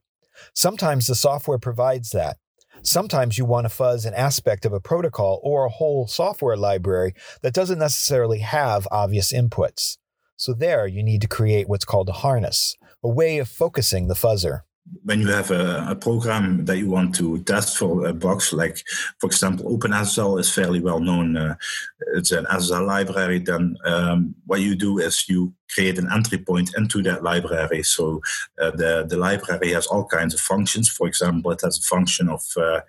Sometimes 0.53 1.07
the 1.07 1.15
software 1.15 1.57
provides 1.57 2.09
that. 2.11 2.37
Sometimes 2.83 3.37
you 3.37 3.45
want 3.45 3.65
to 3.65 3.69
fuzz 3.69 4.05
an 4.05 4.13
aspect 4.13 4.65
of 4.65 4.73
a 4.73 4.79
protocol 4.79 5.39
or 5.43 5.65
a 5.65 5.69
whole 5.69 6.07
software 6.07 6.57
library 6.57 7.13
that 7.41 7.53
doesn't 7.53 7.79
necessarily 7.79 8.39
have 8.39 8.87
obvious 8.91 9.33
inputs. 9.33 9.97
So 10.37 10.53
there 10.53 10.85
you 10.85 11.03
need 11.03 11.21
to 11.21 11.27
create 11.27 11.67
what's 11.67 11.83
called 11.83 12.09
a 12.09 12.13
harness, 12.13 12.75
a 13.03 13.09
way 13.09 13.39
of 13.39 13.49
focusing 13.49 14.07
the 14.07 14.13
fuzzer. 14.13 14.61
When 15.03 15.19
you 15.19 15.27
have 15.27 15.51
a, 15.51 15.87
a 15.89 15.95
program 15.95 16.63
that 16.65 16.77
you 16.77 16.89
want 16.89 17.13
to 17.15 17.43
test 17.43 17.77
for 17.77 18.07
a 18.07 18.13
box, 18.13 18.53
like 18.53 18.77
for 19.19 19.27
example, 19.27 19.77
OpenSSL 19.77 20.39
is 20.39 20.53
fairly 20.53 20.79
well 20.79 21.01
known. 21.01 21.35
Uh, 21.35 21.55
it's 22.15 22.31
an 22.31 22.45
SSL 22.45 22.85
library. 22.85 23.39
Then 23.39 23.75
um, 23.83 24.35
what 24.45 24.61
you 24.61 24.75
do 24.75 24.99
is 24.99 25.27
you 25.27 25.53
create 25.73 25.97
an 25.97 26.07
entry 26.13 26.37
point 26.37 26.73
into 26.77 27.01
that 27.03 27.21
library. 27.21 27.83
So 27.83 28.21
uh, 28.61 28.71
the 28.71 29.05
the 29.09 29.17
library 29.17 29.73
has 29.73 29.87
all 29.87 30.05
kinds 30.05 30.33
of 30.33 30.39
functions. 30.39 30.87
For 30.87 31.05
example, 31.07 31.51
it 31.51 31.61
has 31.63 31.79
a 31.79 31.81
function 31.81 32.29
of 32.29 32.43
uh, 32.55 32.79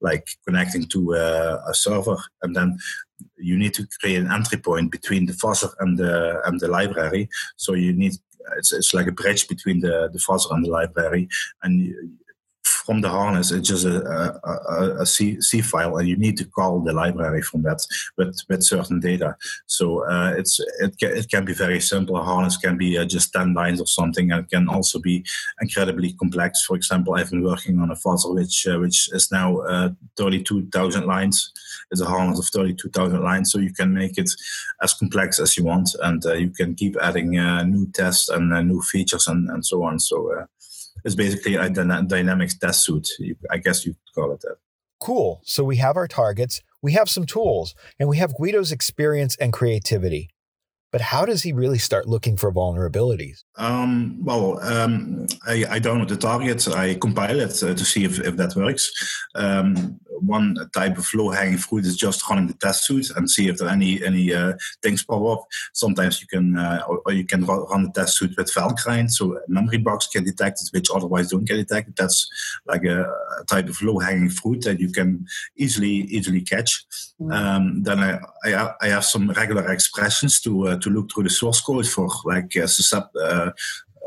like 0.00 0.26
connecting 0.44 0.88
to 0.88 1.14
uh, 1.14 1.62
a 1.68 1.74
server, 1.74 2.16
and 2.42 2.56
then 2.56 2.78
you 3.36 3.56
need 3.56 3.74
to 3.74 3.86
create 4.00 4.16
an 4.16 4.30
entry 4.30 4.58
point 4.58 4.92
between 4.92 5.26
the 5.26 5.32
fuzzer 5.32 5.70
and 5.80 5.98
the 5.98 6.40
and 6.44 6.60
the 6.60 6.68
library. 6.68 7.28
So 7.56 7.74
you 7.74 7.92
need 7.92 8.14
it's, 8.56 8.72
it's 8.72 8.94
like 8.94 9.06
a 9.06 9.12
bridge 9.12 9.48
between 9.48 9.80
the, 9.80 10.08
the 10.12 10.18
fuzzer 10.18 10.52
and 10.52 10.64
the 10.64 10.70
library. 10.70 11.28
And 11.62 11.94
from 12.86 13.00
the 13.00 13.08
harness, 13.08 13.50
it's 13.50 13.68
just 13.68 13.86
a, 13.86 14.40
a, 14.44 15.02
a 15.02 15.06
C, 15.06 15.40
C 15.40 15.60
file, 15.60 15.96
and 15.96 16.08
you 16.08 16.16
need 16.16 16.36
to 16.38 16.44
call 16.44 16.80
the 16.80 16.92
library 16.92 17.42
from 17.42 17.62
that 17.62 17.80
with, 18.16 18.36
with 18.48 18.62
certain 18.62 19.00
data. 19.00 19.36
So 19.66 20.06
uh, 20.06 20.34
it's 20.36 20.60
it 20.80 20.98
can, 20.98 21.16
it 21.16 21.28
can 21.28 21.44
be 21.44 21.54
very 21.54 21.80
simple. 21.80 22.16
A 22.16 22.22
harness 22.22 22.56
can 22.56 22.76
be 22.76 22.98
uh, 22.98 23.04
just 23.04 23.32
10 23.32 23.54
lines 23.54 23.80
or 23.80 23.86
something, 23.86 24.32
and 24.32 24.44
it 24.44 24.50
can 24.50 24.68
also 24.68 24.98
be 24.98 25.24
incredibly 25.60 26.12
complex. 26.14 26.64
For 26.64 26.76
example, 26.76 27.14
I've 27.14 27.30
been 27.30 27.44
working 27.44 27.80
on 27.80 27.90
a 27.90 27.94
fuzzer 27.94 28.34
which, 28.34 28.66
uh, 28.66 28.78
which 28.78 29.08
is 29.12 29.30
now 29.30 29.58
uh, 29.58 29.90
32,000 30.16 31.06
lines. 31.06 31.52
It's 31.90 32.00
a 32.00 32.06
harness 32.06 32.38
of 32.38 32.46
32,000 32.46 33.22
lines, 33.22 33.52
so 33.52 33.58
you 33.58 33.72
can 33.72 33.94
make 33.94 34.18
it 34.18 34.30
as 34.82 34.94
complex 34.94 35.38
as 35.38 35.56
you 35.56 35.64
want, 35.64 35.90
and 36.02 36.24
uh, 36.26 36.34
you 36.34 36.50
can 36.50 36.74
keep 36.74 36.96
adding 37.00 37.38
uh, 37.38 37.62
new 37.62 37.86
tests 37.92 38.28
and 38.28 38.50
new 38.68 38.80
features 38.82 39.28
and, 39.28 39.48
and 39.50 39.64
so 39.64 39.82
on. 39.84 39.98
So 39.98 40.46
it's 41.04 41.14
basically 41.14 41.56
a 41.56 41.68
dynamics 41.68 42.56
test 42.56 42.84
suite. 42.84 43.08
I 43.50 43.58
guess 43.58 43.84
you 43.84 43.94
call 44.14 44.32
it 44.32 44.40
that. 44.40 44.56
Cool. 45.00 45.42
So 45.44 45.64
we 45.64 45.76
have 45.76 45.96
our 45.96 46.08
targets, 46.08 46.62
we 46.80 46.92
have 46.92 47.10
some 47.10 47.26
tools, 47.26 47.74
and 47.98 48.08
we 48.08 48.16
have 48.16 48.34
Guido's 48.36 48.72
experience 48.72 49.36
and 49.36 49.52
creativity. 49.52 50.30
But 50.94 51.00
how 51.00 51.24
does 51.24 51.42
he 51.42 51.52
really 51.52 51.78
start 51.78 52.06
looking 52.06 52.36
for 52.36 52.52
vulnerabilities? 52.52 53.42
Um, 53.56 54.16
well, 54.24 54.60
um, 54.62 55.26
I, 55.44 55.64
I, 55.68 55.80
download 55.80 56.06
the 56.06 56.16
target, 56.16 56.68
I 56.68 56.94
compile 56.94 57.40
it 57.40 57.60
uh, 57.64 57.74
to 57.74 57.84
see 57.84 58.04
if, 58.04 58.20
if 58.20 58.36
that 58.36 58.54
works. 58.54 58.92
Um, 59.34 59.98
one 60.20 60.56
type 60.72 60.96
of 60.96 61.12
low 61.14 61.30
hanging 61.30 61.58
fruit 61.58 61.84
is 61.84 61.96
just 61.96 62.28
running 62.28 62.46
the 62.46 62.54
test 62.54 62.84
suite 62.84 63.10
and 63.16 63.30
see 63.30 63.48
if 63.48 63.58
there 63.58 63.68
are 63.68 63.72
any 63.72 64.04
any 64.04 64.32
uh, 64.32 64.52
things 64.82 65.04
pop 65.04 65.24
up. 65.24 65.46
Sometimes 65.72 66.20
you 66.20 66.28
can 66.28 66.56
uh, 66.56 66.84
or, 66.88 67.02
or, 67.06 67.12
you 67.12 67.24
can 67.24 67.44
run 67.44 67.84
the 67.84 67.92
test 67.92 68.14
suite 68.14 68.36
with 68.36 68.52
Valgrind, 68.52 69.10
so 69.10 69.38
memory 69.48 69.78
bugs 69.78 70.08
get 70.12 70.24
detected 70.24 70.68
which 70.72 70.90
otherwise 70.94 71.30
don't 71.30 71.44
get 71.44 71.56
detected. 71.56 71.94
That's 71.96 72.28
like 72.66 72.84
a, 72.84 73.02
a 73.40 73.44
type 73.46 73.68
of 73.68 73.82
low 73.82 73.98
hanging 73.98 74.30
fruit 74.30 74.62
that 74.62 74.80
you 74.80 74.90
can 74.90 75.26
easily 75.56 76.06
easily 76.16 76.40
catch. 76.40 76.84
Mm-hmm. 77.20 77.32
Um, 77.32 77.82
then 77.82 78.00
I, 78.00 78.18
I, 78.44 78.74
I 78.82 78.88
have 78.88 79.04
some 79.04 79.30
regular 79.30 79.70
expressions 79.72 80.40
to 80.40 80.68
uh, 80.68 80.78
to 80.84 80.90
look 80.90 81.10
through 81.10 81.24
the 81.24 81.30
source 81.30 81.60
code 81.60 81.86
for 81.86 82.08
like 82.24 82.56
uh, 82.56 82.66
uh, 83.20 83.50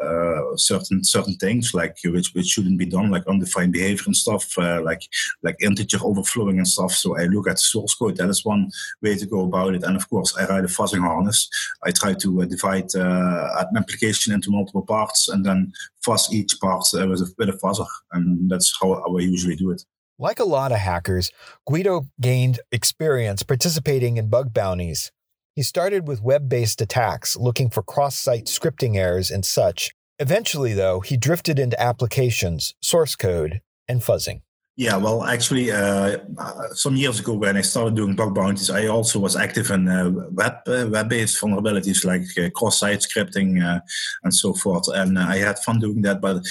uh, 0.04 0.56
certain 0.56 1.04
certain 1.04 1.36
things 1.36 1.74
like 1.74 1.98
which 2.06 2.34
which 2.34 2.46
shouldn't 2.46 2.78
be 2.78 2.86
done, 2.86 3.10
like 3.10 3.26
undefined 3.28 3.74
behavior 3.74 4.04
and 4.06 4.16
stuff, 4.16 4.46
uh, 4.58 4.82
like 4.84 5.02
like 5.42 5.56
integer 5.62 5.98
overflowing 6.04 6.58
and 6.58 6.68
stuff. 6.68 6.92
So 6.92 7.18
I 7.18 7.24
look 7.24 7.48
at 7.48 7.60
source 7.60 7.96
code. 7.96 8.18
That 8.18 8.30
is 8.30 8.46
one 8.46 8.70
way 9.02 9.16
to 9.16 9.26
go 9.26 9.42
about 9.46 9.74
it. 9.74 9.84
And 9.84 9.96
of 9.96 10.08
course, 10.10 10.36
I 10.38 10.46
write 10.46 10.66
a 10.66 10.68
fuzzing 10.68 11.02
harness. 11.02 11.50
I 11.84 11.92
try 11.92 12.14
to 12.14 12.42
uh, 12.42 12.46
divide 12.46 12.96
uh, 12.96 13.66
an 13.72 13.78
application 13.78 14.34
into 14.34 14.52
multiple 14.52 14.86
parts 14.86 15.30
and 15.30 15.44
then 15.46 15.74
fuzz 16.02 16.32
each 16.32 16.60
part 16.62 16.86
uh, 16.94 17.08
with 17.08 17.22
a, 17.22 17.34
with 17.38 17.50
a 17.50 17.54
fuzzer, 17.54 17.88
and 18.12 18.50
that's 18.52 18.78
how 18.80 18.94
I 18.94 19.22
usually 19.22 19.56
do 19.56 19.72
it. 19.72 19.84
Like 20.20 20.40
a 20.40 20.46
lot 20.46 20.72
of 20.72 20.80
hackers, 20.80 21.32
Guido 21.68 22.08
gained 22.20 22.60
experience 22.72 23.44
participating 23.44 24.18
in 24.18 24.30
bug 24.30 24.52
bounties. 24.54 25.12
He 25.58 25.64
started 25.64 26.08
with 26.08 26.22
web 26.22 26.48
based 26.48 26.82
attacks, 26.82 27.36
looking 27.36 27.72
for 27.72 27.82
cross 27.82 28.16
site 28.16 28.46
scripting 28.46 28.96
errors 28.96 29.32
and 29.32 29.44
such. 29.44 29.90
Eventually, 30.20 30.76
though, 30.76 31.00
he 31.00 31.18
drifted 31.18 31.58
into 31.58 31.82
applications, 31.82 32.76
source 32.80 33.16
code, 33.16 33.62
and 33.88 34.02
fuzzing. 34.02 34.42
Yeah, 34.80 34.98
well, 34.98 35.24
actually, 35.24 35.72
uh, 35.72 36.20
uh, 36.38 36.68
some 36.74 36.96
years 36.96 37.20
ago 37.20 37.34
when 37.34 37.58
I 37.58 37.62
started 37.62 37.96
doing 37.96 38.16
bug 38.16 38.36
bounties, 38.36 38.70
I 38.70 38.86
also 38.86 39.18
was 39.18 39.36
active 39.36 39.72
in 39.72 39.88
uh, 39.90 40.12
web 40.30 40.54
uh, 40.68 40.88
web-based 40.92 41.42
vulnerabilities 41.42 42.06
like 42.06 42.26
uh, 42.38 42.52
cross-site 42.52 43.00
scripting 43.00 43.66
uh, 43.66 43.80
and 44.24 44.32
so 44.32 44.54
forth, 44.54 44.88
and 44.94 45.18
I 45.18 45.38
had 45.38 45.58
fun 45.58 45.80
doing 45.80 46.04
that. 46.04 46.22
But 46.22 46.46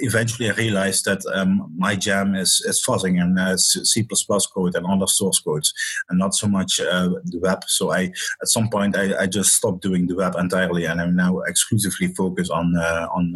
eventually, 0.00 0.48
I 0.48 0.54
realized 0.54 1.06
that 1.06 1.26
um, 1.34 1.72
my 1.76 1.96
jam 1.96 2.36
is, 2.36 2.60
is 2.64 2.80
fuzzing 2.80 3.20
and 3.20 3.60
C++ 3.60 4.06
code 4.54 4.76
and 4.76 4.86
other 4.86 5.08
source 5.08 5.40
codes, 5.40 5.74
and 6.08 6.20
not 6.20 6.36
so 6.36 6.46
much 6.46 6.76
the 6.76 7.40
web. 7.42 7.64
So 7.66 7.90
I, 7.90 8.12
at 8.42 8.46
some 8.46 8.68
point, 8.68 8.96
I, 8.96 9.22
I, 9.22 9.26
just 9.26 9.54
stopped 9.54 9.82
doing 9.82 10.06
the 10.06 10.14
web 10.14 10.36
entirely, 10.36 10.84
and 10.84 11.00
I'm 11.00 11.16
now 11.16 11.40
exclusively 11.40 12.14
focused 12.14 12.52
on 12.52 12.76
on 12.76 13.34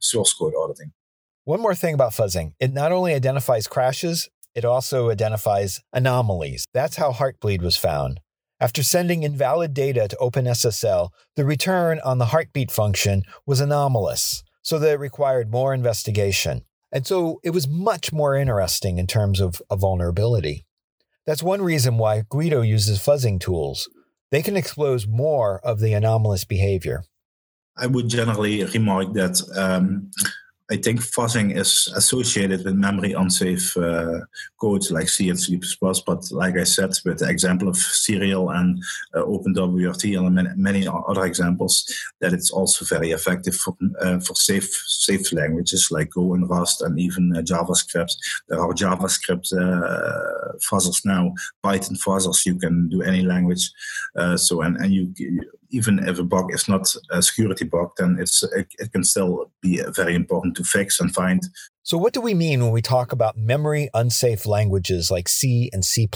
source 0.00 0.32
code 0.32 0.54
auditing. 0.58 0.90
One 1.48 1.62
more 1.62 1.74
thing 1.74 1.94
about 1.94 2.12
fuzzing 2.12 2.52
it 2.60 2.74
not 2.74 2.92
only 2.92 3.14
identifies 3.14 3.66
crashes, 3.66 4.28
it 4.54 4.66
also 4.66 5.08
identifies 5.08 5.80
anomalies. 5.94 6.66
That's 6.74 6.96
how 6.96 7.10
Heartbleed 7.10 7.62
was 7.62 7.78
found. 7.78 8.20
After 8.60 8.82
sending 8.82 9.22
invalid 9.22 9.72
data 9.72 10.08
to 10.08 10.16
OpenSSL, 10.16 11.08
the 11.36 11.46
return 11.46 12.00
on 12.04 12.18
the 12.18 12.26
heartbeat 12.26 12.70
function 12.70 13.22
was 13.46 13.62
anomalous, 13.62 14.44
so 14.60 14.78
that 14.78 14.92
it 14.92 15.00
required 15.00 15.50
more 15.50 15.72
investigation. 15.72 16.66
And 16.92 17.06
so 17.06 17.40
it 17.42 17.54
was 17.54 17.66
much 17.66 18.12
more 18.12 18.36
interesting 18.36 18.98
in 18.98 19.06
terms 19.06 19.40
of 19.40 19.62
a 19.70 19.76
vulnerability. 19.76 20.66
That's 21.24 21.42
one 21.42 21.62
reason 21.62 21.96
why 21.96 22.24
Guido 22.28 22.60
uses 22.60 22.98
fuzzing 22.98 23.40
tools. 23.40 23.88
They 24.30 24.42
can 24.42 24.54
expose 24.54 25.06
more 25.06 25.60
of 25.60 25.80
the 25.80 25.94
anomalous 25.94 26.44
behavior. 26.44 27.04
I 27.74 27.86
would 27.86 28.08
generally 28.08 28.64
remark 28.64 29.14
that 29.14 29.40
um, 29.56 30.10
I 30.70 30.76
think 30.76 31.00
fuzzing 31.00 31.56
is 31.56 31.90
associated 31.96 32.64
with 32.64 32.74
memory 32.74 33.12
unsafe 33.12 33.74
uh, 33.76 34.20
codes 34.60 34.90
like 34.90 35.08
C 35.08 35.30
and 35.30 35.40
C++, 35.40 35.58
but 35.80 36.30
like 36.30 36.58
I 36.58 36.64
said, 36.64 36.90
with 37.06 37.20
the 37.20 37.28
example 37.28 37.68
of 37.68 37.76
Cereal 37.76 38.50
and 38.50 38.82
uh, 39.14 39.22
OpenWRT 39.22 40.18
and 40.18 40.34
many, 40.34 40.50
many, 40.56 40.88
other 41.08 41.24
examples, 41.24 41.86
that 42.20 42.34
it's 42.34 42.50
also 42.50 42.84
very 42.84 43.12
effective 43.12 43.56
for, 43.56 43.74
uh, 44.00 44.20
for 44.20 44.34
safe 44.34 44.70
safe 44.86 45.32
languages 45.32 45.88
like 45.90 46.10
Go 46.10 46.34
and 46.34 46.48
Rust 46.48 46.82
and 46.82 47.00
even 47.00 47.34
uh, 47.34 47.40
JavaScript. 47.40 48.14
There 48.48 48.60
are 48.60 48.74
JavaScript 48.74 49.50
uh, 49.54 50.52
fuzzers 50.70 51.00
now, 51.04 51.32
Python 51.62 51.96
fuzzers. 51.96 52.44
You 52.44 52.56
can 52.56 52.88
do 52.90 53.00
any 53.02 53.22
language. 53.22 53.70
Uh, 54.16 54.36
so 54.36 54.60
and 54.60 54.76
and 54.76 54.92
you 54.92 55.14
even 55.70 55.98
if 56.08 56.18
a 56.18 56.24
bug 56.24 56.52
is 56.52 56.68
not 56.68 56.92
a 57.10 57.22
security 57.22 57.64
bug, 57.64 57.90
then 57.98 58.16
it's 58.20 58.42
it, 58.42 58.68
it, 58.78 58.92
can 58.92 59.04
still 59.04 59.50
be 59.60 59.82
very 59.94 60.14
important 60.14 60.56
to 60.56 60.64
fix 60.64 61.00
and 61.00 61.14
find. 61.14 61.42
So, 61.82 61.96
what 61.96 62.12
do 62.12 62.20
we 62.20 62.34
mean 62.34 62.62
when 62.62 62.72
we 62.72 62.82
talk 62.82 63.12
about 63.12 63.38
memory 63.38 63.88
unsafe 63.94 64.46
languages 64.46 65.10
like 65.10 65.28
C 65.28 65.70
and 65.72 65.84
C++? 65.84 66.06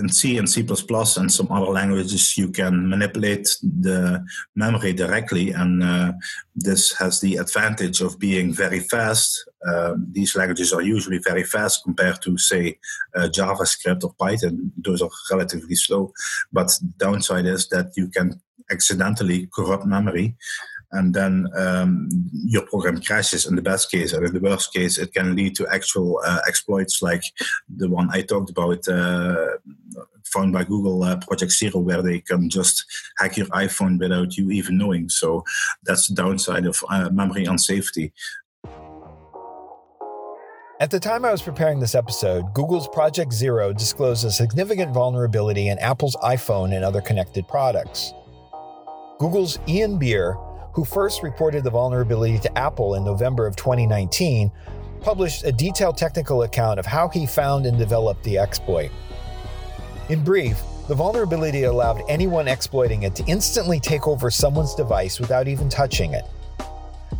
in 0.00 0.08
C 0.08 0.38
and 0.38 0.48
C++ 0.48 0.60
and 0.62 1.32
some 1.32 1.52
other 1.52 1.70
languages, 1.70 2.38
you 2.38 2.48
can 2.48 2.88
manipulate 2.88 3.56
the 3.62 4.24
memory 4.56 4.94
directly, 4.94 5.50
and 5.50 5.82
uh, 5.82 6.12
this 6.54 6.92
has 6.98 7.20
the 7.20 7.36
advantage 7.36 8.00
of 8.00 8.18
being 8.18 8.54
very 8.54 8.80
fast. 8.80 9.48
Uh, 9.66 9.94
these 10.10 10.34
languages 10.36 10.72
are 10.72 10.82
usually 10.82 11.18
very 11.18 11.44
fast 11.44 11.84
compared 11.84 12.20
to, 12.22 12.36
say, 12.36 12.78
uh, 13.14 13.28
JavaScript 13.28 14.04
or 14.04 14.14
Python. 14.18 14.72
Those 14.76 15.02
are 15.02 15.10
relatively 15.30 15.76
slow. 15.76 16.12
But 16.52 16.68
the 16.68 16.92
downside 16.98 17.46
is 17.46 17.68
that 17.68 17.92
you 17.96 18.08
can 18.08 18.40
accidentally 18.70 19.48
corrupt 19.54 19.86
memory 19.86 20.36
and 20.92 21.14
then 21.14 21.48
um, 21.56 22.08
your 22.32 22.66
program 22.66 23.00
crashes 23.00 23.46
in 23.46 23.56
the 23.56 23.62
best 23.62 23.90
case, 23.90 24.12
or 24.12 24.24
in 24.24 24.34
the 24.34 24.40
worst 24.40 24.74
case, 24.74 24.98
it 24.98 25.12
can 25.14 25.34
lead 25.34 25.56
to 25.56 25.66
actual 25.72 26.20
uh, 26.24 26.40
exploits 26.46 27.00
like 27.00 27.22
the 27.74 27.88
one 27.88 28.10
I 28.12 28.20
talked 28.20 28.50
about, 28.50 28.86
uh, 28.86 29.46
found 30.26 30.52
by 30.52 30.64
Google, 30.64 31.02
uh, 31.02 31.16
Project 31.16 31.52
Zero, 31.52 31.78
where 31.78 32.02
they 32.02 32.20
can 32.20 32.50
just 32.50 32.84
hack 33.18 33.38
your 33.38 33.46
iPhone 33.46 33.98
without 33.98 34.36
you 34.36 34.50
even 34.50 34.76
knowing. 34.76 35.08
So 35.08 35.44
that's 35.82 36.08
the 36.08 36.14
downside 36.14 36.66
of 36.66 36.84
uh, 36.90 37.08
memory 37.10 37.46
unsafety. 37.46 38.12
At 40.82 40.90
the 40.90 40.98
time 40.98 41.24
I 41.24 41.30
was 41.30 41.40
preparing 41.40 41.78
this 41.78 41.94
episode, 41.94 42.52
Google's 42.54 42.88
Project 42.88 43.32
Zero 43.32 43.72
disclosed 43.72 44.24
a 44.24 44.32
significant 44.32 44.92
vulnerability 44.92 45.68
in 45.68 45.78
Apple's 45.78 46.16
iPhone 46.16 46.74
and 46.74 46.84
other 46.84 47.00
connected 47.00 47.46
products. 47.46 48.12
Google's 49.20 49.60
Ian 49.68 49.96
Beer 49.96 50.36
who 50.72 50.84
first 50.84 51.22
reported 51.22 51.62
the 51.62 51.70
vulnerability 51.70 52.36
to 52.40 52.58
Apple 52.58 52.96
in 52.96 53.04
November 53.04 53.46
of 53.46 53.54
2019, 53.54 54.50
published 55.00 55.44
a 55.44 55.52
detailed 55.52 55.96
technical 55.96 56.42
account 56.42 56.80
of 56.80 56.86
how 56.86 57.06
he 57.06 57.26
found 57.26 57.64
and 57.64 57.78
developed 57.78 58.24
the 58.24 58.36
exploit. 58.36 58.90
In 60.08 60.24
brief, 60.24 60.60
the 60.88 60.96
vulnerability 60.96 61.62
allowed 61.62 62.02
anyone 62.08 62.48
exploiting 62.48 63.04
it 63.04 63.14
to 63.14 63.24
instantly 63.26 63.78
take 63.78 64.08
over 64.08 64.32
someone's 64.32 64.74
device 64.74 65.20
without 65.20 65.46
even 65.46 65.68
touching 65.68 66.12
it. 66.14 66.24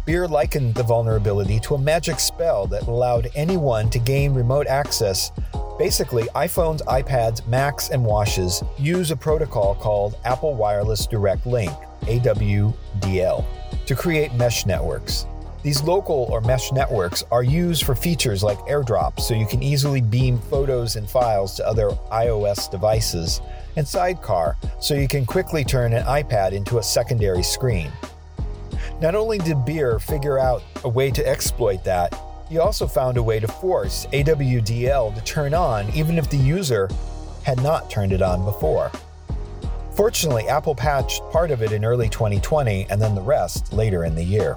Beer 0.05 0.27
likened 0.27 0.75
the 0.75 0.83
vulnerability 0.83 1.61
to 1.61 1.77
a 1.77 1.79
magic 1.79 2.19
spell 2.19 2.67
that 2.67 2.89
allowed 2.89 3.31
anyone 3.37 3.89
to 3.91 4.01
gain 4.01 4.35
remote 4.35 4.67
access. 4.67 5.31
Basically, 5.79 6.25
iPhones, 6.35 6.83
iPads, 6.87 7.47
Macs, 7.47 7.91
and 7.91 8.05
Watches 8.05 8.65
use 8.77 9.13
a 9.13 9.17
protocol 9.17 9.77
called 9.77 10.19
Apple 10.25 10.55
Wireless 10.55 11.07
Direct 11.07 11.47
Link, 11.47 11.71
AWDL, 12.03 13.45
to 13.87 13.95
create 13.95 14.35
mesh 14.35 14.67
networks. 14.67 15.25
These 15.63 15.85
local 15.85 16.27
or 16.31 16.41
mesh 16.41 16.73
networks 16.73 17.23
are 17.31 17.45
used 17.45 17.85
for 17.85 17.95
features 17.95 18.43
like 18.43 18.59
airdrop, 18.61 19.21
so 19.21 19.35
you 19.35 19.47
can 19.47 19.63
easily 19.63 20.01
beam 20.01 20.41
photos 20.51 20.97
and 20.97 21.09
files 21.09 21.55
to 21.55 21.67
other 21.67 21.91
iOS 22.11 22.69
devices, 22.69 23.41
and 23.77 23.87
Sidecar, 23.87 24.57
so 24.81 24.95
you 24.95 25.07
can 25.07 25.25
quickly 25.25 25.63
turn 25.63 25.93
an 25.93 26.05
iPad 26.07 26.51
into 26.51 26.79
a 26.79 26.83
secondary 26.83 27.45
screen. 27.45 27.93
Not 29.03 29.17
only 29.17 29.39
did 29.39 29.65
Beer 29.65 29.99
figure 29.99 30.39
out 30.39 30.63
a 30.85 30.89
way 30.89 31.11
to 31.11 31.27
exploit 31.27 31.83
that, 31.83 32.17
he 32.49 32.59
also 32.59 32.87
found 32.87 33.17
a 33.17 33.23
way 33.23 33.41
to 33.41 33.49
force 33.49 34.07
AWDL 34.13 35.13
to 35.17 35.25
turn 35.25 35.55
on 35.55 35.93
even 35.93 36.19
if 36.19 36.31
the 36.31 36.37
user 36.37 36.89
had 37.43 37.61
not 37.65 37.91
turned 37.91 38.13
it 38.13 38.23
on 38.23 38.45
before. 38.45 38.93
Fortunately, 39.97 40.47
Apple 40.47 40.77
patched 40.77 41.21
part 41.33 41.51
of 41.51 41.63
it 41.63 41.73
in 41.73 41.85
early 41.85 42.09
2020 42.09 42.87
and 42.91 43.03
then 43.03 43.17
the 43.17 43.21
rest 43.21 43.73
later 43.73 44.05
in 44.05 44.15
the 44.15 44.23
year. 44.23 44.55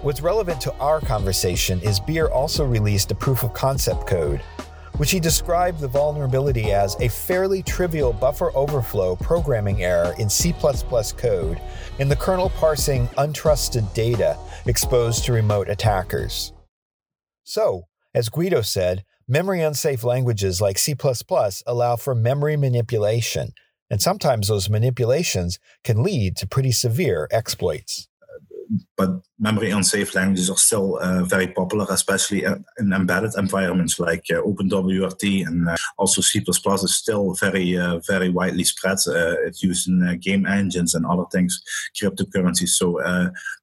What's 0.00 0.22
relevant 0.22 0.58
to 0.62 0.74
our 0.76 1.02
conversation 1.02 1.78
is 1.82 2.00
Beer 2.00 2.28
also 2.28 2.64
released 2.64 3.10
a 3.10 3.14
proof 3.14 3.42
of 3.42 3.52
concept 3.52 4.06
code, 4.06 4.40
which 4.98 5.10
he 5.10 5.20
described 5.20 5.80
the 5.80 5.88
vulnerability 5.88 6.72
as 6.72 6.96
a 7.00 7.08
fairly 7.08 7.62
trivial 7.62 8.12
buffer 8.12 8.50
overflow 8.56 9.16
programming 9.16 9.82
error 9.82 10.14
in 10.18 10.28
C 10.28 10.52
code 10.52 11.60
in 11.98 12.08
the 12.08 12.16
kernel 12.16 12.50
parsing 12.50 13.08
untrusted 13.18 13.92
data 13.94 14.36
exposed 14.66 15.24
to 15.24 15.32
remote 15.32 15.68
attackers. 15.68 16.52
So, 17.44 17.86
as 18.14 18.28
Guido 18.28 18.62
said, 18.62 19.04
memory 19.28 19.60
unsafe 19.60 20.04
languages 20.04 20.60
like 20.60 20.78
C 20.78 20.94
allow 21.66 21.96
for 21.96 22.14
memory 22.14 22.56
manipulation 22.56 23.52
and 23.90 24.02
sometimes 24.02 24.48
those 24.48 24.68
manipulations 24.68 25.58
can 25.84 26.02
lead 26.02 26.36
to 26.36 26.46
pretty 26.46 26.72
severe 26.72 27.28
exploits. 27.30 28.08
But 28.96 29.10
memory 29.38 29.70
unsafe 29.70 30.14
languages 30.14 30.50
are 30.50 30.56
still 30.56 30.98
uh, 30.98 31.24
very 31.24 31.48
popular, 31.48 31.86
especially 31.90 32.44
in 32.44 32.92
embedded 32.92 33.32
environments 33.36 33.98
like 33.98 34.24
uh, 34.30 34.42
OpenWRT 34.42 35.46
and 35.46 35.68
uh, 35.68 35.76
also 35.98 36.20
C++ 36.22 36.42
is 36.48 36.94
still 36.94 37.34
very, 37.34 37.78
uh, 37.78 38.00
very 38.06 38.30
widely 38.30 38.64
spread. 38.64 38.98
Uh, 39.06 39.36
it's 39.46 39.62
used 39.62 39.88
in 39.88 40.06
uh, 40.06 40.14
game 40.20 40.46
engines 40.46 40.94
and 40.94 41.06
other 41.06 41.24
things, 41.32 41.62
cryptocurrencies. 42.00 42.70
So 42.70 43.00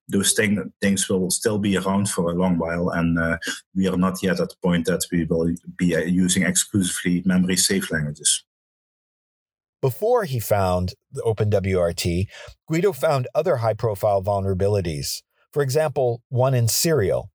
those 0.10 0.34
thing, 0.34 0.72
things 0.82 1.10
will 1.10 1.32
still 1.32 1.58
be 1.58 1.78
around 1.78 2.10
for 2.10 2.30
a 2.30 2.36
long 2.36 2.58
while, 2.58 2.90
and 2.90 3.40
we 3.76 3.88
are 3.88 3.98
not 3.98 4.22
yet 4.22 4.40
at 4.40 4.50
the 4.50 4.56
point 4.62 4.86
that 4.86 5.06
we 5.12 5.24
will 5.26 5.54
be 5.78 5.96
using 6.08 6.44
exclusively 6.44 7.24
memory 7.26 7.56
safe 7.56 7.90
languages. 7.92 8.44
Before 9.84 10.24
he 10.24 10.40
found 10.40 10.94
the 11.12 11.22
OpenWRT, 11.24 12.28
Guido 12.70 12.94
found 12.94 13.28
other 13.36 13.58
high 13.58 13.74
profile 13.74 14.24
vulnerabilities. 14.24 15.24
For 15.52 15.62
example, 15.62 16.22
one 16.30 16.54
in 16.54 16.70
Cereal. 16.70 17.32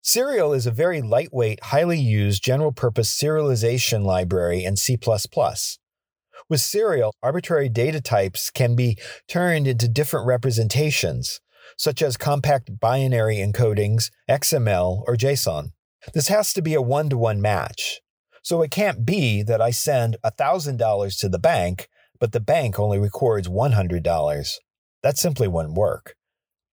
Cereal 0.00 0.52
is 0.52 0.64
a 0.64 0.70
very 0.70 1.02
lightweight, 1.02 1.58
highly 1.64 1.98
used 1.98 2.40
general 2.40 2.70
purpose 2.70 3.12
serialization 3.12 4.04
library 4.04 4.62
in 4.62 4.76
C. 4.76 4.96
With 6.48 6.60
Cereal, 6.60 7.12
arbitrary 7.20 7.68
data 7.68 8.00
types 8.00 8.48
can 8.48 8.76
be 8.76 8.96
turned 9.26 9.66
into 9.66 9.88
different 9.88 10.24
representations, 10.24 11.40
such 11.76 12.00
as 12.00 12.16
compact 12.16 12.78
binary 12.78 13.38
encodings, 13.38 14.12
XML, 14.30 15.02
or 15.04 15.16
JSON. 15.16 15.72
This 16.14 16.28
has 16.28 16.52
to 16.52 16.62
be 16.62 16.74
a 16.74 16.80
one 16.80 17.10
to 17.10 17.18
one 17.18 17.42
match. 17.42 18.00
So 18.42 18.62
it 18.62 18.70
can't 18.70 19.04
be 19.04 19.42
that 19.42 19.60
I 19.60 19.70
send 19.70 20.16
$1,000 20.24 21.20
to 21.20 21.28
the 21.28 21.38
bank, 21.38 21.88
but 22.18 22.32
the 22.32 22.40
bank 22.40 22.78
only 22.78 22.98
records 22.98 23.48
$100. 23.48 24.52
That 25.02 25.18
simply 25.18 25.48
wouldn't 25.48 25.74
work. 25.74 26.14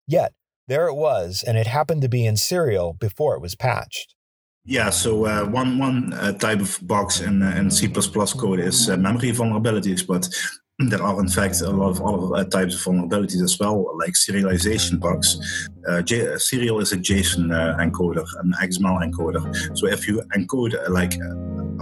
Yet, 0.06 0.32
there 0.68 0.88
it 0.88 0.94
was, 0.94 1.42
and 1.46 1.58
it 1.58 1.66
happened 1.66 2.02
to 2.02 2.08
be 2.08 2.24
in 2.24 2.36
Cereal 2.36 2.92
before 2.92 3.34
it 3.34 3.40
was 3.40 3.54
patched. 3.54 4.14
Yeah, 4.64 4.90
so 4.90 5.26
uh, 5.26 5.44
one 5.44 5.78
one 5.78 6.12
uh, 6.12 6.32
type 6.32 6.60
of 6.60 6.78
box 6.82 7.20
in 7.20 7.42
uh, 7.42 7.50
in 7.56 7.68
C++ 7.70 7.88
code 7.88 8.60
is 8.60 8.88
uh, 8.88 8.96
memory 8.96 9.32
vulnerabilities, 9.32 10.06
but 10.06 10.28
there 10.88 11.02
are 11.02 11.18
in 11.20 11.28
fact 11.28 11.60
a 11.60 11.70
lot 11.70 11.90
of 11.90 12.02
other 12.02 12.36
uh, 12.36 12.44
types 12.44 12.74
of 12.74 12.80
vulnerabilities 12.80 13.42
as 13.42 13.58
well, 13.58 13.96
like 13.98 14.12
serialization 14.12 15.00
bugs. 15.00 15.68
Uh, 15.88 16.02
J- 16.02 16.38
Cereal 16.38 16.80
is 16.80 16.92
a 16.92 16.96
JSON 16.96 17.50
encoder, 17.80 18.24
an 18.40 18.54
XML 18.62 19.02
encoder. 19.02 19.42
So 19.76 19.86
if 19.86 20.06
you 20.06 20.22
encode 20.36 20.88
like 20.88 21.14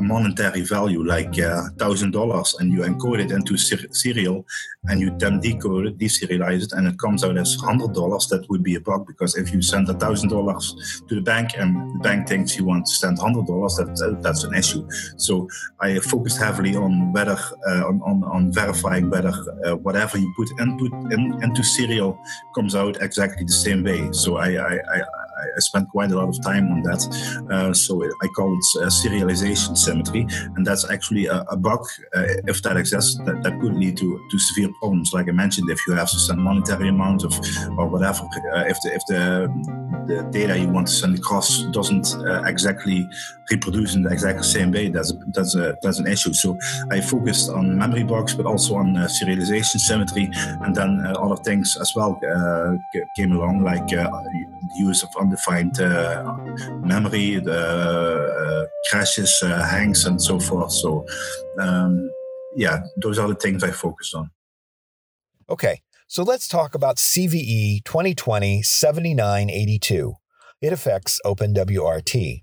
a 0.00 0.02
monetary 0.02 0.62
value 0.62 1.04
like 1.04 1.38
uh, 1.38 1.62
thousand 1.78 2.14
uh, 2.14 2.18
dollars 2.18 2.56
and 2.58 2.72
you 2.72 2.80
encode 2.80 3.20
it 3.20 3.30
into 3.30 3.56
ser- 3.56 3.92
Cereal 3.92 4.46
and 4.84 5.00
you 5.00 5.14
then 5.18 5.40
decode 5.40 5.86
it, 5.86 5.98
deserialize 5.98 6.62
it, 6.64 6.72
and 6.72 6.88
it 6.88 6.98
comes 6.98 7.22
out 7.22 7.36
as 7.36 7.54
hundred 7.56 7.92
dollars, 7.92 8.26
that 8.28 8.48
would 8.48 8.62
be 8.62 8.76
a 8.76 8.80
bug 8.80 9.06
because 9.06 9.36
if 9.36 9.52
you 9.52 9.60
send 9.60 9.88
a 9.88 9.94
thousand 9.94 10.30
dollars 10.30 10.74
to 11.08 11.14
the 11.14 11.20
bank 11.20 11.50
and 11.58 11.94
the 11.94 11.98
bank 11.98 12.28
thinks 12.28 12.56
you 12.56 12.64
want 12.64 12.86
to 12.86 12.92
send 12.92 13.18
hundred 13.18 13.46
dollars, 13.46 13.76
that, 13.76 13.90
uh, 14.00 14.20
that's 14.22 14.44
an 14.44 14.54
issue. 14.54 14.88
So 15.16 15.48
I 15.80 15.98
focused 15.98 16.38
heavily 16.38 16.76
on 16.76 17.12
whether 17.12 17.38
uh, 17.68 17.84
on, 17.88 18.00
on, 18.02 18.24
on, 18.24 18.52
verifying 18.52 18.89
whether 18.98 19.32
uh, 19.64 19.76
whatever 19.76 20.18
you 20.18 20.32
put 20.36 20.48
input 20.60 20.92
in, 21.12 21.42
into 21.42 21.62
Cereal 21.62 22.18
comes 22.54 22.74
out 22.74 23.00
exactly 23.00 23.44
the 23.44 23.52
same 23.52 23.84
way. 23.84 24.10
So 24.12 24.36
I, 24.36 24.48
I, 24.56 24.74
I 24.74 25.02
I 25.56 25.60
spent 25.60 25.88
quite 25.88 26.10
a 26.10 26.16
lot 26.16 26.28
of 26.28 26.42
time 26.42 26.70
on 26.70 26.82
that. 26.82 27.02
Uh, 27.50 27.72
so 27.72 28.02
I 28.04 28.26
call 28.28 28.52
it 28.52 28.82
uh, 28.82 28.86
serialization 28.86 29.76
symmetry, 29.76 30.26
and 30.56 30.66
that's 30.66 30.88
actually 30.90 31.26
a, 31.26 31.44
a 31.50 31.56
bug. 31.56 31.80
Uh, 32.14 32.26
if 32.46 32.62
that 32.62 32.76
exists, 32.76 33.18
that, 33.26 33.42
that 33.42 33.60
could 33.60 33.74
lead 33.74 33.96
to, 33.98 34.28
to 34.30 34.38
severe 34.38 34.70
problems. 34.80 35.12
Like 35.12 35.28
I 35.28 35.32
mentioned, 35.32 35.70
if 35.70 35.80
you 35.86 35.94
have 35.94 36.10
to 36.10 36.18
send 36.18 36.40
monetary 36.40 36.88
amount 36.88 37.24
of 37.24 37.32
or 37.78 37.88
whatever, 37.88 38.22
uh, 38.54 38.64
if 38.66 38.78
the 38.82 38.94
if 38.94 39.02
the 39.08 39.48
the 40.06 40.22
data 40.30 40.58
you 40.58 40.68
want 40.68 40.86
to 40.86 40.92
send 40.92 41.16
across 41.18 41.62
doesn't 41.72 42.14
uh, 42.26 42.42
exactly 42.44 43.08
reproduce 43.50 43.94
in 43.94 44.02
the 44.02 44.10
exact 44.10 44.44
same 44.44 44.72
way, 44.72 44.88
that's 44.88 45.12
a, 45.12 45.16
that's 45.28 45.54
a, 45.54 45.76
that's 45.82 45.98
an 45.98 46.06
issue. 46.06 46.32
So 46.32 46.56
I 46.90 47.00
focused 47.00 47.50
on 47.50 47.78
memory 47.78 48.04
bugs, 48.04 48.34
but 48.34 48.46
also 48.46 48.74
on 48.76 48.94
serialization 48.94 49.78
symmetry, 49.78 50.30
and 50.62 50.74
then 50.74 51.00
other 51.06 51.36
things 51.36 51.76
as 51.80 51.94
well 51.94 52.18
came 53.16 53.32
along, 53.32 53.62
like 53.62 53.86
use 54.78 55.02
of 55.02 55.08
undefined 55.18 55.80
uh, 55.80 56.22
memory, 56.82 57.36
the 57.36 58.66
uh, 58.66 58.66
crashes, 58.90 59.40
uh, 59.42 59.64
hangs, 59.64 60.04
and 60.04 60.20
so 60.20 60.38
forth. 60.38 60.72
So, 60.72 61.06
um, 61.58 62.10
yeah, 62.56 62.80
those 62.96 63.18
are 63.18 63.28
the 63.28 63.34
things 63.34 63.62
I 63.64 63.70
focused 63.70 64.14
on. 64.14 64.30
Okay, 65.48 65.82
so 66.06 66.22
let's 66.22 66.48
talk 66.48 66.74
about 66.74 66.96
CVE 66.96 67.84
2020 67.84 68.62
7982. 68.62 70.14
It 70.60 70.72
affects 70.72 71.20
OpenWRT. 71.24 72.42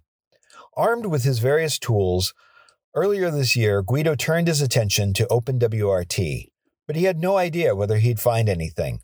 Armed 0.76 1.06
with 1.06 1.24
his 1.24 1.40
various 1.40 1.80
tools, 1.80 2.34
earlier 2.96 3.32
this 3.32 3.56
year, 3.56 3.82
Guido 3.82 4.16
turned 4.16 4.48
his 4.48 4.62
attention 4.62 5.14
to 5.14 5.26
OpenWRT, 5.26 6.50
but 6.86 6.96
he 6.96 7.04
had 7.06 7.20
no 7.20 7.38
idea 7.38 7.76
whether 7.76 7.98
he'd 7.98 8.20
find 8.20 8.50
anything. 8.50 9.02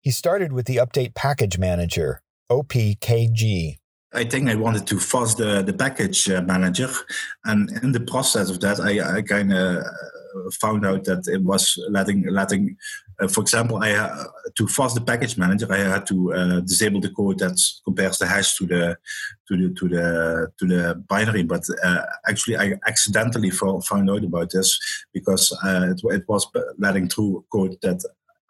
He 0.00 0.10
started 0.10 0.52
with 0.52 0.66
the 0.66 0.76
Update 0.76 1.14
Package 1.14 1.58
Manager, 1.58 2.22
OPKG? 2.52 3.78
I 4.14 4.24
think 4.24 4.48
I 4.48 4.54
wanted 4.54 4.86
to 4.88 5.00
fuzz 5.00 5.34
the, 5.34 5.62
the 5.62 5.72
package 5.72 6.28
uh, 6.28 6.42
manager. 6.42 6.90
And 7.44 7.70
in 7.82 7.92
the 7.92 8.00
process 8.00 8.50
of 8.50 8.60
that, 8.60 8.78
I, 8.78 9.18
I 9.18 9.22
kind 9.22 9.52
of 9.52 9.78
uh, 9.78 10.50
found 10.60 10.84
out 10.84 11.04
that 11.04 11.26
it 11.28 11.42
was 11.42 11.78
letting, 11.88 12.26
letting 12.28 12.76
uh, 13.20 13.28
for 13.28 13.40
example, 13.42 13.78
I 13.82 13.92
uh, 13.92 14.24
to 14.56 14.66
fuzz 14.66 14.94
the 14.94 15.00
package 15.00 15.38
manager, 15.38 15.66
I 15.70 15.78
had 15.78 16.06
to 16.06 16.32
uh, 16.32 16.60
disable 16.60 17.00
the 17.00 17.10
code 17.10 17.38
that 17.38 17.58
compares 17.84 18.18
the 18.18 18.26
hash 18.26 18.56
to 18.56 18.66
the 18.66 18.96
to 19.48 19.56
the 19.56 19.74
to 19.74 19.88
the 19.88 20.52
to 20.58 20.66
the 20.66 21.04
binary. 21.08 21.42
But 21.42 21.64
uh, 21.84 22.02
actually, 22.28 22.56
I 22.56 22.74
accidentally 22.86 23.50
found 23.50 24.10
out 24.10 24.24
about 24.24 24.50
this 24.50 24.78
because 25.12 25.56
it, 25.64 26.00
it 26.04 26.24
was 26.26 26.46
letting 26.78 27.08
through 27.08 27.44
code 27.52 27.76
that 27.82 28.02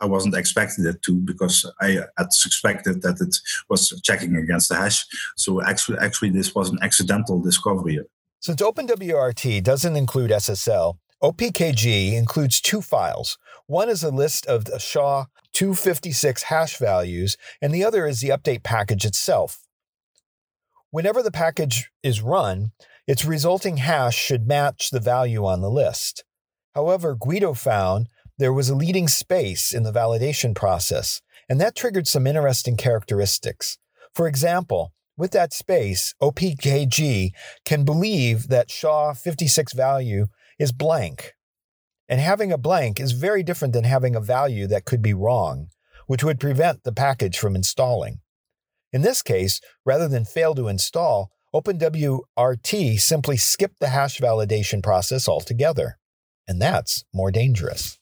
I 0.02 0.06
wasn't 0.06 0.34
expecting 0.34 0.84
it 0.84 1.00
to 1.02 1.14
because 1.20 1.64
I 1.80 2.00
had 2.18 2.32
suspected 2.32 3.02
that 3.02 3.20
it 3.20 3.36
was 3.70 3.98
checking 4.02 4.34
against 4.36 4.68
the 4.68 4.76
hash. 4.76 5.06
So 5.36 5.62
actually, 5.62 5.98
actually, 6.00 6.30
this 6.30 6.54
was 6.54 6.70
an 6.70 6.78
accidental 6.82 7.40
discovery. 7.40 8.00
Since 8.40 8.60
OpenWRT 8.60 9.62
doesn't 9.62 9.94
include 9.94 10.32
SSL, 10.32 10.96
OPKG 11.22 12.14
includes 12.14 12.60
two 12.60 12.82
files. 12.82 13.38
One 13.66 13.88
is 13.88 14.02
a 14.02 14.10
list 14.10 14.44
of 14.46 14.64
the 14.64 14.80
SHA 14.80 15.26
256 15.52 16.42
hash 16.44 16.76
values, 16.78 17.36
and 17.60 17.72
the 17.72 17.84
other 17.84 18.08
is 18.08 18.20
the 18.20 18.30
update 18.30 18.64
package 18.64 19.04
itself. 19.04 19.60
Whenever 20.90 21.22
the 21.22 21.30
package 21.30 21.90
is 22.02 22.20
run, 22.20 22.72
its 23.06 23.24
resulting 23.24 23.76
hash 23.76 24.16
should 24.16 24.48
match 24.48 24.90
the 24.90 25.00
value 25.00 25.46
on 25.46 25.60
the 25.60 25.70
list. 25.70 26.24
However, 26.74 27.14
Guido 27.14 27.54
found 27.54 28.08
there 28.42 28.52
was 28.52 28.68
a 28.68 28.74
leading 28.74 29.06
space 29.06 29.72
in 29.72 29.84
the 29.84 29.92
validation 29.92 30.52
process, 30.52 31.22
and 31.48 31.60
that 31.60 31.76
triggered 31.76 32.08
some 32.08 32.26
interesting 32.26 32.76
characteristics. 32.76 33.78
For 34.16 34.26
example, 34.26 34.92
with 35.16 35.30
that 35.30 35.52
space, 35.52 36.12
OPKG 36.20 37.30
can 37.64 37.84
believe 37.84 38.48
that 38.48 38.68
SHA 38.68 39.14
56 39.14 39.74
value 39.74 40.26
is 40.58 40.72
blank. 40.72 41.34
And 42.08 42.20
having 42.20 42.50
a 42.50 42.58
blank 42.58 42.98
is 42.98 43.12
very 43.12 43.44
different 43.44 43.74
than 43.74 43.84
having 43.84 44.16
a 44.16 44.20
value 44.20 44.66
that 44.66 44.86
could 44.86 45.02
be 45.02 45.14
wrong, 45.14 45.68
which 46.08 46.24
would 46.24 46.40
prevent 46.40 46.82
the 46.82 46.90
package 46.90 47.38
from 47.38 47.54
installing. 47.54 48.22
In 48.92 49.02
this 49.02 49.22
case, 49.22 49.60
rather 49.86 50.08
than 50.08 50.24
fail 50.24 50.52
to 50.56 50.66
install, 50.66 51.30
OpenWRT 51.54 52.98
simply 52.98 53.36
skipped 53.36 53.78
the 53.78 53.90
hash 53.90 54.18
validation 54.18 54.82
process 54.82 55.28
altogether. 55.28 56.00
And 56.48 56.60
that's 56.60 57.04
more 57.14 57.30
dangerous 57.30 58.00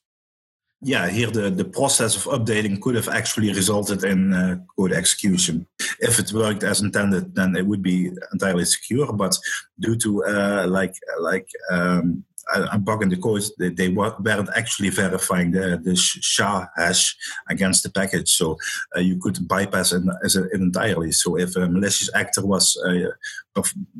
yeah, 0.83 1.09
here 1.09 1.31
the, 1.31 1.51
the 1.51 1.65
process 1.65 2.17
of 2.17 2.33
updating 2.33 2.81
could 2.81 2.95
have 2.95 3.09
actually 3.09 3.53
resulted 3.53 4.03
in 4.03 4.33
uh, 4.33 4.57
code 4.77 4.93
execution. 4.93 5.67
If 5.99 6.19
it 6.19 6.33
worked 6.33 6.63
as 6.63 6.81
intended, 6.81 7.35
then 7.35 7.55
it 7.55 7.67
would 7.67 7.83
be 7.83 8.11
entirely 8.33 8.65
secure. 8.65 9.13
But 9.13 9.37
due 9.79 9.97
to 9.97 10.25
uh, 10.25 10.67
like 10.69 10.95
like 11.21 11.49
um, 11.71 12.25
a 12.55 12.79
bug 12.79 13.03
in 13.03 13.09
the 13.09 13.17
code, 13.17 13.43
they, 13.59 13.69
they 13.71 13.89
weren't 13.89 14.49
actually 14.57 14.89
verifying 14.89 15.51
the, 15.51 15.81
the 15.83 15.95
SHA 15.97 16.67
hash 16.77 17.17
against 17.49 17.83
the 17.83 17.91
package. 17.91 18.31
So 18.31 18.57
uh, 18.97 19.01
you 19.01 19.19
could 19.19 19.47
bypass 19.47 19.93
it, 19.93 20.03
it, 20.23 20.53
entirely. 20.53 21.13
So 21.13 21.39
if 21.39 21.57
a 21.57 21.69
malicious 21.69 22.11
actor 22.15 22.45
was 22.45 22.77
uh, 22.87 23.11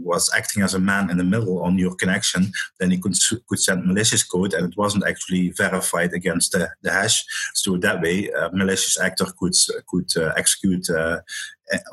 was 0.01 0.31
acting 0.35 0.63
as 0.63 0.75
a 0.75 0.79
man 0.79 1.11
in 1.11 1.17
the 1.17 1.25
middle 1.25 1.63
on 1.63 1.79
your 1.79 1.95
connection, 1.95 2.53
then 2.79 2.91
he 2.91 2.99
could 2.99 3.15
could 3.49 3.59
send 3.59 3.87
malicious 3.87 4.23
code, 4.23 4.55
and 4.55 4.71
it 4.71 4.77
wasn't 4.77 5.07
actually 5.07 5.51
verified 5.51 6.13
against 6.13 6.53
the, 6.53 6.69
the 6.83 6.91
hash. 6.91 7.25
So 7.55 7.77
that 7.79 8.01
way, 8.01 8.29
a 8.29 8.51
malicious 8.53 8.99
actor 8.99 9.27
could 9.39 9.55
could 9.89 10.11
uh, 10.17 10.33
execute 10.37 10.89
uh, 10.91 11.21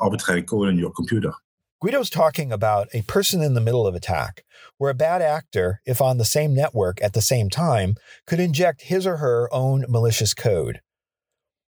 arbitrary 0.00 0.42
code 0.42 0.68
on 0.68 0.78
your 0.78 0.92
computer. 0.92 1.32
Guido's 1.80 2.10
talking 2.10 2.50
about 2.50 2.88
a 2.92 3.02
person 3.02 3.40
in 3.40 3.54
the 3.54 3.60
middle 3.60 3.86
of 3.86 3.94
attack, 3.94 4.44
where 4.78 4.90
a 4.90 4.94
bad 4.94 5.22
actor, 5.22 5.80
if 5.86 6.00
on 6.00 6.18
the 6.18 6.24
same 6.24 6.52
network 6.52 7.00
at 7.00 7.12
the 7.12 7.22
same 7.22 7.48
time, 7.48 7.94
could 8.26 8.40
inject 8.40 8.82
his 8.82 9.06
or 9.06 9.18
her 9.18 9.48
own 9.52 9.84
malicious 9.88 10.34
code. 10.34 10.80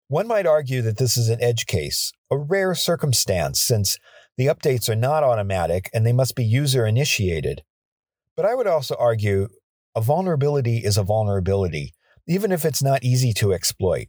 One 0.08 0.26
might 0.26 0.46
argue 0.46 0.82
that 0.82 0.96
this 0.96 1.16
is 1.16 1.28
an 1.28 1.40
edge 1.40 1.66
case, 1.66 2.12
a 2.28 2.36
rare 2.36 2.74
circumstance 2.74 3.62
since 3.62 3.98
the 4.36 4.46
updates 4.46 4.88
are 4.88 4.96
not 4.96 5.22
automatic 5.22 5.88
and 5.94 6.04
they 6.04 6.12
must 6.12 6.34
be 6.34 6.44
user 6.44 6.84
initiated. 6.84 7.62
But 8.36 8.46
I 8.46 8.56
would 8.56 8.66
also 8.66 8.96
argue 8.98 9.48
a 9.94 10.00
vulnerability 10.00 10.78
is 10.78 10.96
a 10.96 11.04
vulnerability, 11.04 11.92
even 12.26 12.50
if 12.50 12.64
it's 12.64 12.82
not 12.82 13.04
easy 13.04 13.32
to 13.34 13.52
exploit. 13.52 14.08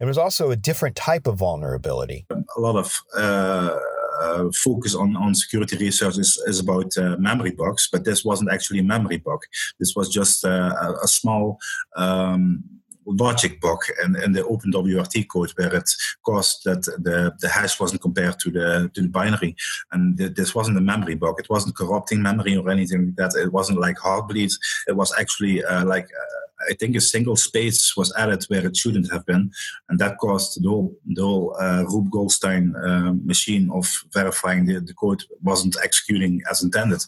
It 0.00 0.04
was 0.04 0.18
also 0.18 0.50
a 0.50 0.56
different 0.56 0.96
type 0.96 1.26
of 1.26 1.38
vulnerability. 1.38 2.26
A 2.30 2.60
lot 2.60 2.76
of 2.76 3.00
uh 3.16 3.78
uh, 4.20 4.48
focus 4.54 4.94
on, 4.94 5.16
on 5.16 5.34
security 5.34 5.76
research 5.76 6.18
is, 6.18 6.36
is 6.46 6.60
about 6.60 6.96
uh, 6.96 7.16
memory 7.18 7.50
bugs, 7.52 7.88
but 7.90 8.04
this 8.04 8.24
wasn't 8.24 8.50
actually 8.52 8.80
a 8.80 8.84
memory 8.84 9.18
bug. 9.18 9.40
This 9.78 9.94
was 9.96 10.08
just 10.08 10.44
a, 10.44 10.96
a 11.02 11.08
small 11.08 11.58
um, 11.96 12.64
logic 13.06 13.60
bug 13.60 13.78
in, 14.04 14.16
in 14.22 14.32
the 14.32 14.42
OpenWRT 14.42 15.28
code 15.28 15.50
where 15.56 15.74
it 15.74 15.90
caused 16.24 16.64
that 16.64 16.82
the, 17.02 17.32
the 17.40 17.48
hash 17.48 17.78
wasn't 17.78 18.00
compared 18.00 18.38
to 18.40 18.50
the 18.50 18.90
to 18.94 19.02
the 19.02 19.08
binary. 19.08 19.56
And 19.92 20.16
th- 20.16 20.34
this 20.34 20.54
wasn't 20.54 20.78
a 20.78 20.80
memory 20.80 21.14
bug. 21.14 21.36
It 21.38 21.50
wasn't 21.50 21.76
corrupting 21.76 22.22
memory 22.22 22.56
or 22.56 22.70
anything 22.70 23.06
like 23.06 23.16
that. 23.16 23.40
It 23.40 23.52
wasn't 23.52 23.80
like 23.80 23.96
Heartbleed. 23.96 24.52
It 24.88 24.96
was 24.96 25.12
actually 25.18 25.64
uh, 25.64 25.84
like 25.84 26.04
uh, 26.06 26.43
I 26.70 26.74
think 26.74 26.96
a 26.96 27.00
single 27.00 27.36
space 27.36 27.96
was 27.96 28.12
added 28.16 28.44
where 28.44 28.66
it 28.66 28.76
shouldn't 28.76 29.12
have 29.12 29.24
been, 29.26 29.50
and 29.88 29.98
that 29.98 30.18
caused 30.18 30.62
the 30.62 30.68
whole 30.68 30.96
the 31.06 31.22
whole 31.22 31.56
uh, 31.60 31.84
Rube 31.84 32.10
Goldstein 32.10 32.74
uh, 32.76 33.12
machine 33.24 33.70
of 33.72 33.86
verifying 34.12 34.66
the, 34.66 34.80
the 34.80 34.94
code 34.94 35.22
wasn't 35.42 35.76
executing 35.82 36.40
as 36.50 36.62
intended. 36.62 37.02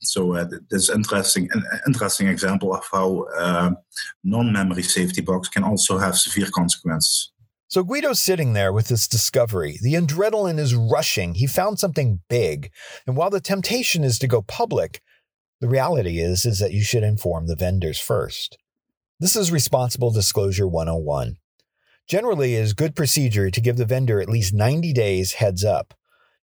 So 0.00 0.34
uh, 0.34 0.46
this 0.70 0.88
interesting 0.88 1.48
an 1.52 1.62
interesting 1.86 2.28
example 2.28 2.74
of 2.74 2.84
how 2.92 3.26
uh, 3.38 3.70
non-memory 4.24 4.82
safety 4.82 5.20
bugs 5.20 5.48
can 5.48 5.64
also 5.64 5.98
have 5.98 6.16
severe 6.16 6.48
consequences. 6.52 7.32
So 7.68 7.82
Guido's 7.82 8.20
sitting 8.20 8.52
there 8.52 8.72
with 8.72 8.86
this 8.88 9.08
discovery. 9.08 9.78
The 9.82 9.94
adrenaline 9.94 10.58
is 10.58 10.74
rushing. 10.74 11.34
He 11.34 11.48
found 11.48 11.80
something 11.80 12.20
big. 12.28 12.70
And 13.06 13.16
while 13.16 13.30
the 13.30 13.40
temptation 13.40 14.04
is 14.04 14.20
to 14.20 14.28
go 14.28 14.40
public, 14.42 15.02
the 15.60 15.68
reality 15.68 16.20
is 16.20 16.44
is 16.44 16.58
that 16.60 16.72
you 16.72 16.82
should 16.82 17.02
inform 17.02 17.46
the 17.46 17.56
vendors 17.56 17.98
first. 17.98 18.56
This 19.18 19.34
is 19.34 19.50
Responsible 19.50 20.10
Disclosure 20.10 20.68
101. 20.68 21.38
Generally, 22.06 22.54
it 22.54 22.60
is 22.60 22.74
good 22.74 22.94
procedure 22.94 23.50
to 23.50 23.60
give 23.62 23.78
the 23.78 23.86
vendor 23.86 24.20
at 24.20 24.28
least 24.28 24.52
90 24.52 24.92
days 24.92 25.32
heads 25.34 25.64
up. 25.64 25.94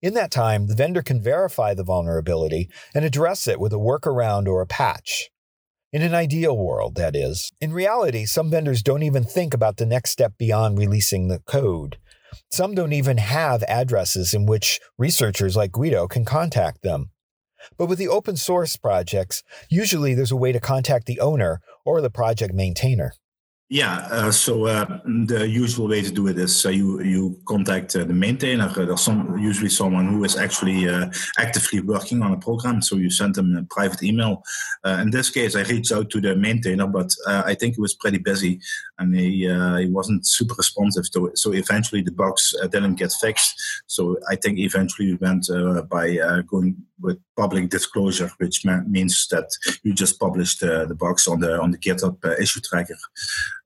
In 0.02 0.14
that 0.14 0.32
time, 0.32 0.68
the 0.68 0.76
vendor 0.76 1.02
can 1.02 1.22
verify 1.22 1.74
the 1.74 1.84
vulnerability 1.84 2.70
and 2.96 3.04
address 3.04 3.46
it 3.46 3.60
with 3.60 3.74
a 3.74 3.76
workaround 3.76 4.48
or 4.48 4.62
a 4.62 4.68
patch. 4.68 5.32
In 5.92 6.02
an 6.02 6.16
ideal 6.16 6.58
world, 6.58 6.96
that 6.96 7.14
is. 7.14 7.52
In 7.60 7.74
reality, 7.74 8.24
some 8.24 8.50
vendors 8.50 8.82
don't 8.82 9.04
even 9.04 9.26
think 9.26 9.54
about 9.54 9.76
the 9.76 9.86
next 9.86 10.12
step 10.12 10.38
beyond 10.38 10.78
releasing 10.78 11.28
the 11.28 11.40
code. 11.40 11.98
Some 12.50 12.74
don't 12.74 12.94
even 12.94 13.18
have 13.18 13.64
addresses 13.64 14.34
in 14.34 14.46
which 14.46 14.80
researchers 14.98 15.58
like 15.58 15.74
Guido 15.74 16.08
can 16.08 16.24
contact 16.24 16.84
them. 16.84 17.12
But 17.78 17.88
with 17.88 18.00
the 18.00 18.08
open 18.08 18.36
source 18.36 18.78
projects, 18.78 19.44
usually 19.70 20.14
there's 20.14 20.32
a 20.32 20.36
way 20.36 20.52
to 20.52 20.60
contact 20.60 21.06
the 21.06 21.20
owner 21.20 21.62
or 21.86 22.02
the 22.02 22.10
project 22.10 22.54
maintainer. 22.54 23.14
Yeah, 23.72 24.06
uh, 24.12 24.32
so 24.32 24.66
uh, 24.66 25.00
the 25.06 25.48
usual 25.48 25.88
way 25.88 26.02
to 26.02 26.12
do 26.12 26.28
it 26.28 26.38
is 26.38 26.66
uh, 26.66 26.70
you 26.72 27.02
you 27.04 27.40
contact 27.46 27.96
uh, 27.96 28.04
the 28.04 28.14
maintainer. 28.14 28.66
Uh, 28.66 28.84
there's 28.84 29.00
some 29.00 29.38
usually 29.38 29.70
someone 29.70 30.10
who 30.10 30.26
is 30.26 30.36
actually 30.36 30.90
uh, 30.90 31.10
actively 31.38 31.80
working 31.80 32.22
on 32.22 32.34
a 32.34 32.38
program. 32.38 32.82
So 32.82 32.98
you 32.98 33.10
send 33.10 33.36
them 33.36 33.56
a 33.56 33.64
private 33.74 34.04
email. 34.04 34.44
in 34.84 35.12
this 35.12 35.30
case, 35.30 35.56
I 35.56 35.62
reached 35.62 35.94
out 35.94 36.10
to 36.10 36.20
the 36.20 36.36
maintainer, 36.36 36.86
but 36.86 37.16
I 37.26 37.56
think 37.56 37.76
he 37.76 37.82
was 37.82 37.96
pretty 37.96 38.18
busy 38.18 38.60
and 39.00 39.16
he 39.16 39.48
he 39.84 39.88
wasn't 39.90 40.28
super 40.28 40.56
responsive 40.56 41.10
to 41.12 41.28
it. 41.28 41.38
So 41.38 41.54
eventually 41.54 42.02
the 42.02 42.12
bugs 42.12 42.54
didn't 42.74 42.96
get 42.96 43.14
fixed. 43.22 43.54
So 43.88 44.18
I 44.30 44.36
think 44.36 44.60
eventually 44.60 45.12
we 45.12 45.18
went 45.28 45.48
by 45.90 46.18
going 46.52 46.76
with 47.02 47.20
public 47.36 47.70
disclosure, 47.70 48.32
which 48.38 48.66
means 48.88 49.28
that 49.30 49.50
you 49.84 49.94
just 49.94 50.20
publish 50.20 50.58
the, 50.58 50.86
the 50.88 50.96
bugs 50.96 51.28
on 51.28 51.40
the 51.40 51.60
on 51.60 51.72
the 51.72 51.78
GitHub 51.78 52.18
issue 52.40 52.62
tracker. 52.62 52.98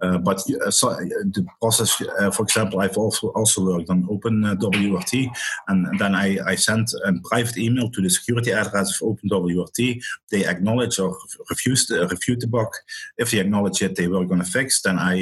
Uh, 0.02 0.17
but 0.17 0.39
uh, 0.65 0.71
so 0.71 0.89
uh, 0.89 0.98
the 1.36 1.45
process, 1.62 1.91
for 2.36 2.43
example, 2.43 2.80
I've 2.80 2.98
also 2.98 3.30
also 3.30 3.65
worked 3.65 3.89
on 3.89 4.08
OpenWRT, 4.08 5.30
and 5.67 6.00
then 6.00 6.15
I, 6.15 6.38
I 6.45 6.56
sent 6.56 6.91
a 7.06 7.13
private 7.30 7.58
email 7.58 7.89
to 7.89 8.02
the 8.02 8.10
security 8.10 8.52
address 8.52 9.02
of 9.02 9.17
OpenWRT. 9.17 10.02
They 10.32 10.45
acknowledge 10.45 11.00
or 11.00 11.15
refuse 11.50 11.88
the, 11.88 12.08
refute 12.08 12.39
the 12.41 12.48
bug. 12.48 12.71
If 13.17 13.32
they 13.32 13.39
acknowledge 13.39 13.82
it, 13.82 13.95
they 13.95 14.08
were 14.08 14.26
going 14.26 14.41
to 14.41 14.52
fix. 14.60 14.82
Then 14.82 15.00
I 15.00 15.15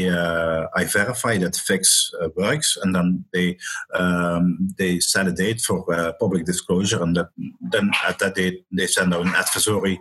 I 0.75 0.85
verify 0.85 1.37
that 1.37 1.55
fix 1.55 2.11
works, 2.35 2.77
and 2.81 2.95
then 2.95 3.25
they 3.33 3.57
um, 3.93 4.69
they 4.77 4.99
set 4.99 5.27
a 5.27 5.31
date 5.31 5.61
for 5.61 5.83
public 6.19 6.45
disclosure, 6.45 7.01
and 7.01 7.15
that, 7.15 7.29
then 7.71 7.91
at 8.07 8.19
that 8.19 8.35
date 8.35 8.65
they 8.71 8.87
send 8.87 9.13
out 9.13 9.25
an 9.25 9.35
advisory, 9.35 9.99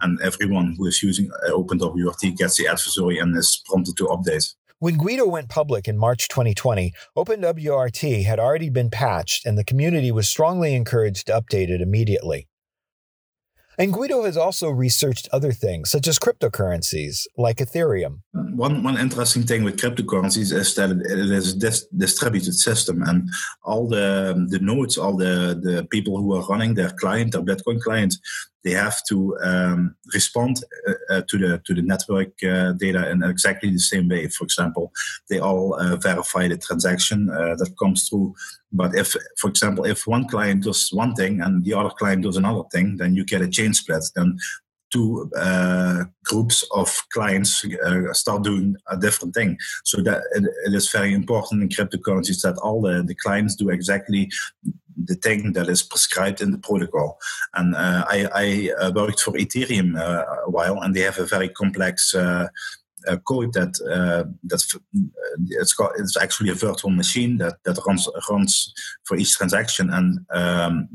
and 0.00 0.20
everyone 0.20 0.74
who 0.76 0.86
is 0.86 1.02
using 1.02 1.30
uh, 1.46 1.50
OpenWRT 1.50 2.36
gets 2.36 2.56
the 2.56 2.66
advisory 2.66 3.18
and 3.18 3.36
is 3.36 3.62
prompted 3.66 3.96
to 3.98 4.04
update. 4.04 4.54
When 4.80 4.98
Guido 4.98 5.26
went 5.26 5.48
public 5.48 5.88
in 5.88 5.96
March 5.96 6.28
2020, 6.28 6.92
OpenWRT 7.16 8.24
had 8.24 8.38
already 8.38 8.68
been 8.68 8.90
patched 8.90 9.46
and 9.46 9.56
the 9.56 9.64
community 9.64 10.12
was 10.12 10.28
strongly 10.28 10.74
encouraged 10.74 11.28
to 11.28 11.32
update 11.32 11.70
it 11.70 11.80
immediately. 11.80 12.48
And 13.78 13.92
Guido 13.92 14.24
has 14.24 14.36
also 14.36 14.70
researched 14.70 15.28
other 15.32 15.52
things, 15.52 15.90
such 15.90 16.06
as 16.06 16.18
cryptocurrencies, 16.18 17.26
like 17.36 17.58
Ethereum. 17.58 18.20
One, 18.32 18.82
one 18.84 18.98
interesting 18.98 19.42
thing 19.42 19.64
with 19.64 19.78
cryptocurrencies 19.78 20.52
is 20.52 20.74
that 20.76 20.90
it 20.90 21.18
is 21.18 21.54
a 21.54 21.58
dis- 21.58 21.86
distributed 21.96 22.54
system, 22.54 23.02
and 23.02 23.28
all 23.64 23.88
the, 23.88 24.46
the 24.48 24.60
nodes, 24.60 24.96
all 24.96 25.16
the, 25.16 25.58
the 25.60 25.86
people 25.90 26.18
who 26.18 26.34
are 26.34 26.46
running 26.46 26.74
their 26.74 26.90
client, 26.90 27.32
their 27.32 27.42
Bitcoin 27.42 27.80
client, 27.80 28.14
they 28.64 28.72
have 28.72 29.04
to 29.08 29.36
um, 29.42 29.94
respond 30.12 30.64
uh, 30.88 31.14
uh, 31.14 31.22
to 31.28 31.38
the 31.38 31.60
to 31.66 31.74
the 31.74 31.82
network 31.82 32.32
uh, 32.42 32.72
data 32.72 33.10
in 33.10 33.22
exactly 33.22 33.70
the 33.70 33.78
same 33.78 34.08
way. 34.08 34.26
For 34.28 34.44
example, 34.44 34.90
they 35.28 35.38
all 35.38 35.74
uh, 35.74 35.96
verify 35.96 36.48
the 36.48 36.56
transaction 36.56 37.28
uh, 37.30 37.54
that 37.56 37.74
comes 37.78 38.08
through. 38.08 38.34
But 38.72 38.94
if, 38.94 39.14
for 39.38 39.48
example, 39.50 39.84
if 39.84 40.06
one 40.06 40.26
client 40.26 40.64
does 40.64 40.88
one 40.92 41.14
thing 41.14 41.42
and 41.42 41.64
the 41.64 41.74
other 41.74 41.90
client 41.90 42.22
does 42.22 42.36
another 42.36 42.64
thing, 42.72 42.96
then 42.96 43.14
you 43.14 43.24
get 43.24 43.42
a 43.42 43.48
chain 43.48 43.74
split. 43.74 44.04
Then 44.16 44.38
two 44.92 45.30
uh, 45.36 46.04
groups 46.24 46.64
of 46.70 46.88
clients 47.12 47.64
start 48.12 48.44
doing 48.44 48.76
a 48.88 48.96
different 48.96 49.34
thing. 49.34 49.58
So 49.84 50.00
that 50.02 50.22
it, 50.32 50.44
it 50.66 50.74
is 50.74 50.90
very 50.90 51.12
important 51.12 51.62
in 51.62 51.68
cryptocurrencies 51.68 52.42
that 52.42 52.58
all 52.62 52.80
the, 52.80 53.02
the 53.02 53.14
clients 53.14 53.56
do 53.56 53.70
exactly 53.70 54.30
the 55.06 55.14
thing 55.14 55.52
that 55.52 55.68
is 55.68 55.82
prescribed 55.82 56.40
in 56.40 56.50
the 56.50 56.58
protocol. 56.58 57.18
And 57.54 57.74
uh, 57.74 58.04
I, 58.08 58.28
I 58.34 58.84
uh, 58.84 58.92
worked 58.92 59.20
for 59.20 59.32
Ethereum 59.32 59.98
uh, 59.98 60.24
a 60.46 60.50
while, 60.50 60.80
and 60.80 60.94
they 60.94 61.00
have 61.00 61.18
a 61.18 61.26
very 61.26 61.48
complex 61.48 62.14
uh, 62.14 62.48
code 63.24 63.52
that 63.52 63.78
uh, 63.90 64.24
that's 64.44 64.74
it's 65.50 65.74
got 65.74 65.92
it's 65.98 66.16
actually 66.16 66.50
a 66.50 66.54
virtual 66.54 66.90
machine 66.90 67.36
that 67.38 67.56
that 67.64 67.78
runs 67.86 68.08
runs 68.30 68.72
for 69.04 69.16
each 69.16 69.36
transaction, 69.36 69.90
and 69.90 70.20
um, 70.30 70.88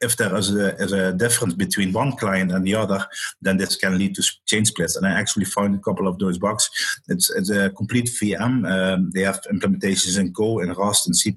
if 0.00 0.16
there 0.16 0.34
is 0.36 0.54
a, 0.54 0.74
is 0.76 0.92
a 0.92 1.12
difference 1.12 1.54
between 1.54 1.92
one 1.92 2.12
client 2.12 2.52
and 2.52 2.66
the 2.66 2.74
other, 2.74 3.06
then 3.40 3.56
this 3.56 3.76
can 3.76 3.98
lead 3.98 4.14
to 4.14 4.22
chain 4.46 4.64
splits. 4.64 4.96
And 4.96 5.06
I 5.06 5.10
actually 5.10 5.44
found 5.44 5.74
a 5.74 5.78
couple 5.78 6.08
of 6.08 6.18
those 6.18 6.38
bugs. 6.38 6.70
It's, 7.08 7.30
it's 7.30 7.50
a 7.50 7.70
complete 7.70 8.06
VM. 8.06 8.68
Um, 8.70 9.10
they 9.14 9.22
have 9.22 9.40
implementations 9.52 10.18
in 10.18 10.32
Go, 10.32 10.60
in 10.60 10.72
Rust, 10.72 11.06
and 11.06 11.16
C++, 11.16 11.34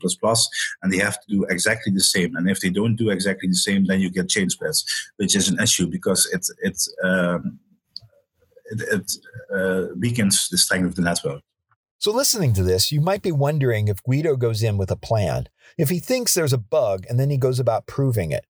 and 0.82 0.92
they 0.92 0.98
have 0.98 1.20
to 1.22 1.28
do 1.28 1.46
exactly 1.50 1.94
the 1.94 2.02
same. 2.02 2.36
And 2.36 2.50
if 2.50 2.60
they 2.62 2.70
don't 2.70 2.96
do 2.96 3.10
exactly 3.10 3.50
the 3.50 3.56
same, 3.56 3.86
then 3.86 4.00
you 4.00 4.10
get 4.10 4.30
chain 4.30 4.50
splits, 4.50 4.86
which 5.18 5.36
is 5.36 5.50
an 5.50 5.60
issue 5.60 5.88
because 5.88 6.26
it, 6.32 6.46
it, 6.62 6.82
um, 7.04 7.60
it, 8.66 8.82
it 8.82 9.12
uh, 9.54 9.94
weakens 10.00 10.50
the 10.50 10.58
strength 10.58 10.88
of 10.88 10.96
the 10.96 11.02
network. 11.02 11.42
So, 12.04 12.12
listening 12.12 12.54
to 12.56 12.64
this, 12.64 12.92
you 12.92 13.00
might 13.00 13.22
be 13.22 13.32
wondering 13.32 13.88
if 13.88 14.04
Guido 14.04 14.36
goes 14.36 14.62
in 14.62 14.76
with 14.76 14.92
a 14.92 14.98
plan, 14.98 15.48
if 15.78 15.88
he 15.88 16.00
thinks 16.00 16.34
there's 16.34 16.52
a 16.52 16.58
bug 16.58 17.06
and 17.08 17.18
then 17.18 17.30
he 17.30 17.38
goes 17.38 17.62
about 17.62 17.88
proving 17.88 18.34
it. 18.34 18.46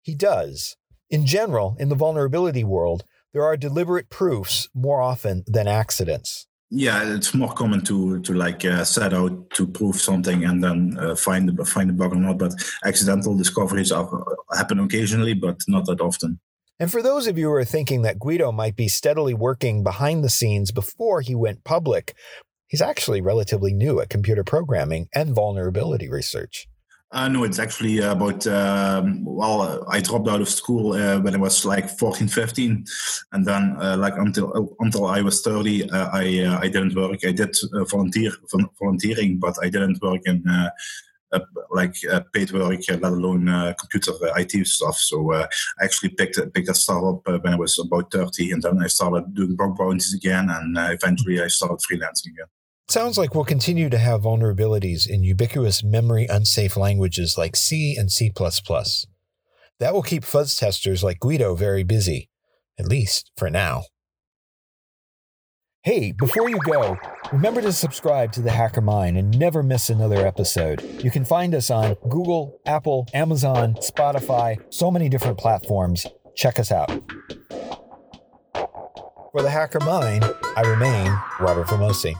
He 0.00 0.16
does. 0.16 0.76
In 1.08 1.24
general, 1.24 1.76
in 1.78 1.90
the 1.90 1.94
vulnerability 1.94 2.64
world, 2.64 3.04
there 3.32 3.44
are 3.44 3.56
deliberate 3.56 4.10
proofs 4.10 4.68
more 4.74 5.00
often 5.00 5.44
than 5.46 5.68
accidents. 5.68 6.48
Yeah, 6.70 7.14
it's 7.14 7.32
more 7.34 7.52
common 7.54 7.84
to 7.84 8.18
to 8.22 8.34
like 8.34 8.64
uh, 8.64 8.82
set 8.82 9.14
out 9.14 9.50
to 9.50 9.68
prove 9.68 10.00
something 10.00 10.42
and 10.42 10.64
then 10.64 10.98
uh, 10.98 11.14
find 11.14 11.48
the 11.48 11.64
find 11.64 11.88
the 11.88 11.94
bug 11.94 12.14
or 12.14 12.16
not. 12.16 12.38
But 12.38 12.52
accidental 12.84 13.36
discoveries 13.36 13.92
are, 13.92 14.08
happen 14.56 14.80
occasionally, 14.80 15.34
but 15.34 15.58
not 15.68 15.86
that 15.86 16.00
often. 16.00 16.40
And 16.80 16.90
for 16.90 17.00
those 17.00 17.28
of 17.28 17.38
you 17.38 17.46
who 17.46 17.52
are 17.52 17.64
thinking 17.64 18.02
that 18.02 18.18
Guido 18.18 18.50
might 18.50 18.74
be 18.74 18.88
steadily 18.88 19.34
working 19.34 19.84
behind 19.84 20.24
the 20.24 20.28
scenes 20.28 20.72
before 20.72 21.20
he 21.20 21.36
went 21.36 21.62
public, 21.62 22.16
He's 22.72 22.80
actually 22.80 23.20
relatively 23.20 23.74
new 23.74 24.00
at 24.00 24.08
computer 24.08 24.42
programming 24.42 25.06
and 25.14 25.34
vulnerability 25.34 26.08
research. 26.08 26.66
Uh, 27.10 27.28
no, 27.28 27.44
it's 27.44 27.58
actually 27.58 27.98
about, 27.98 28.46
um, 28.46 29.22
well, 29.26 29.84
I 29.90 30.00
dropped 30.00 30.26
out 30.26 30.40
of 30.40 30.48
school 30.48 30.94
uh, 30.94 31.20
when 31.20 31.34
I 31.34 31.36
was 31.36 31.66
like 31.66 31.90
14, 31.98 32.28
15. 32.28 32.86
And 33.32 33.44
then 33.44 33.76
uh, 33.78 33.98
like 33.98 34.14
until 34.16 34.74
until 34.80 35.04
I 35.04 35.20
was 35.20 35.42
30, 35.42 35.90
uh, 35.90 36.08
I 36.14 36.44
uh, 36.44 36.60
I 36.60 36.68
didn't 36.68 36.94
work. 36.94 37.20
I 37.26 37.32
did 37.32 37.54
uh, 37.74 37.84
volunteer 37.84 38.32
volunteering, 38.80 39.38
but 39.38 39.54
I 39.62 39.68
didn't 39.68 40.00
work 40.00 40.22
in 40.24 40.42
like 41.70 41.96
paid 42.32 42.52
work, 42.52 42.80
let 42.88 43.02
alone 43.02 43.74
computer 43.78 44.12
IT 44.38 44.66
stuff. 44.66 44.96
So 44.96 45.34
I 45.34 45.46
actually 45.82 46.10
picked, 46.10 46.40
picked 46.54 46.70
a 46.70 46.74
startup 46.74 47.26
when 47.26 47.52
I 47.52 47.56
was 47.56 47.78
about 47.78 48.10
30. 48.10 48.52
And 48.52 48.62
then 48.62 48.78
I 48.82 48.86
started 48.86 49.34
doing 49.34 49.56
bug 49.56 49.76
bounties 49.76 50.14
again. 50.14 50.48
And 50.48 50.74
eventually 50.78 51.42
I 51.42 51.48
started 51.48 51.80
freelancing 51.80 52.32
again. 52.32 52.46
Sounds 52.92 53.16
like 53.16 53.34
we'll 53.34 53.46
continue 53.46 53.88
to 53.88 53.96
have 53.96 54.20
vulnerabilities 54.20 55.08
in 55.08 55.24
ubiquitous 55.24 55.82
memory 55.82 56.26
unsafe 56.26 56.76
languages 56.76 57.38
like 57.38 57.56
C 57.56 57.96
and 57.96 58.12
C. 58.12 58.30
That 59.78 59.94
will 59.94 60.02
keep 60.02 60.24
fuzz 60.24 60.58
testers 60.58 61.02
like 61.02 61.18
Guido 61.18 61.54
very 61.54 61.84
busy, 61.84 62.28
at 62.78 62.86
least 62.86 63.32
for 63.38 63.48
now. 63.48 63.84
Hey, 65.84 66.12
before 66.12 66.50
you 66.50 66.58
go, 66.58 66.98
remember 67.32 67.62
to 67.62 67.72
subscribe 67.72 68.30
to 68.32 68.42
the 68.42 68.50
Hacker 68.50 68.82
Mind 68.82 69.16
and 69.16 69.38
never 69.38 69.62
miss 69.62 69.88
another 69.88 70.26
episode. 70.26 70.82
You 71.02 71.10
can 71.10 71.24
find 71.24 71.54
us 71.54 71.70
on 71.70 71.96
Google, 72.10 72.60
Apple, 72.66 73.08
Amazon, 73.14 73.72
Spotify, 73.76 74.62
so 74.68 74.90
many 74.90 75.08
different 75.08 75.38
platforms. 75.38 76.06
Check 76.36 76.58
us 76.58 76.70
out. 76.70 76.90
For 79.32 79.40
the 79.40 79.48
Hacker 79.48 79.80
Mind, 79.80 80.30
I 80.56 80.60
remain 80.66 81.18
Robert 81.40 81.68
Vamosi. 81.68 82.14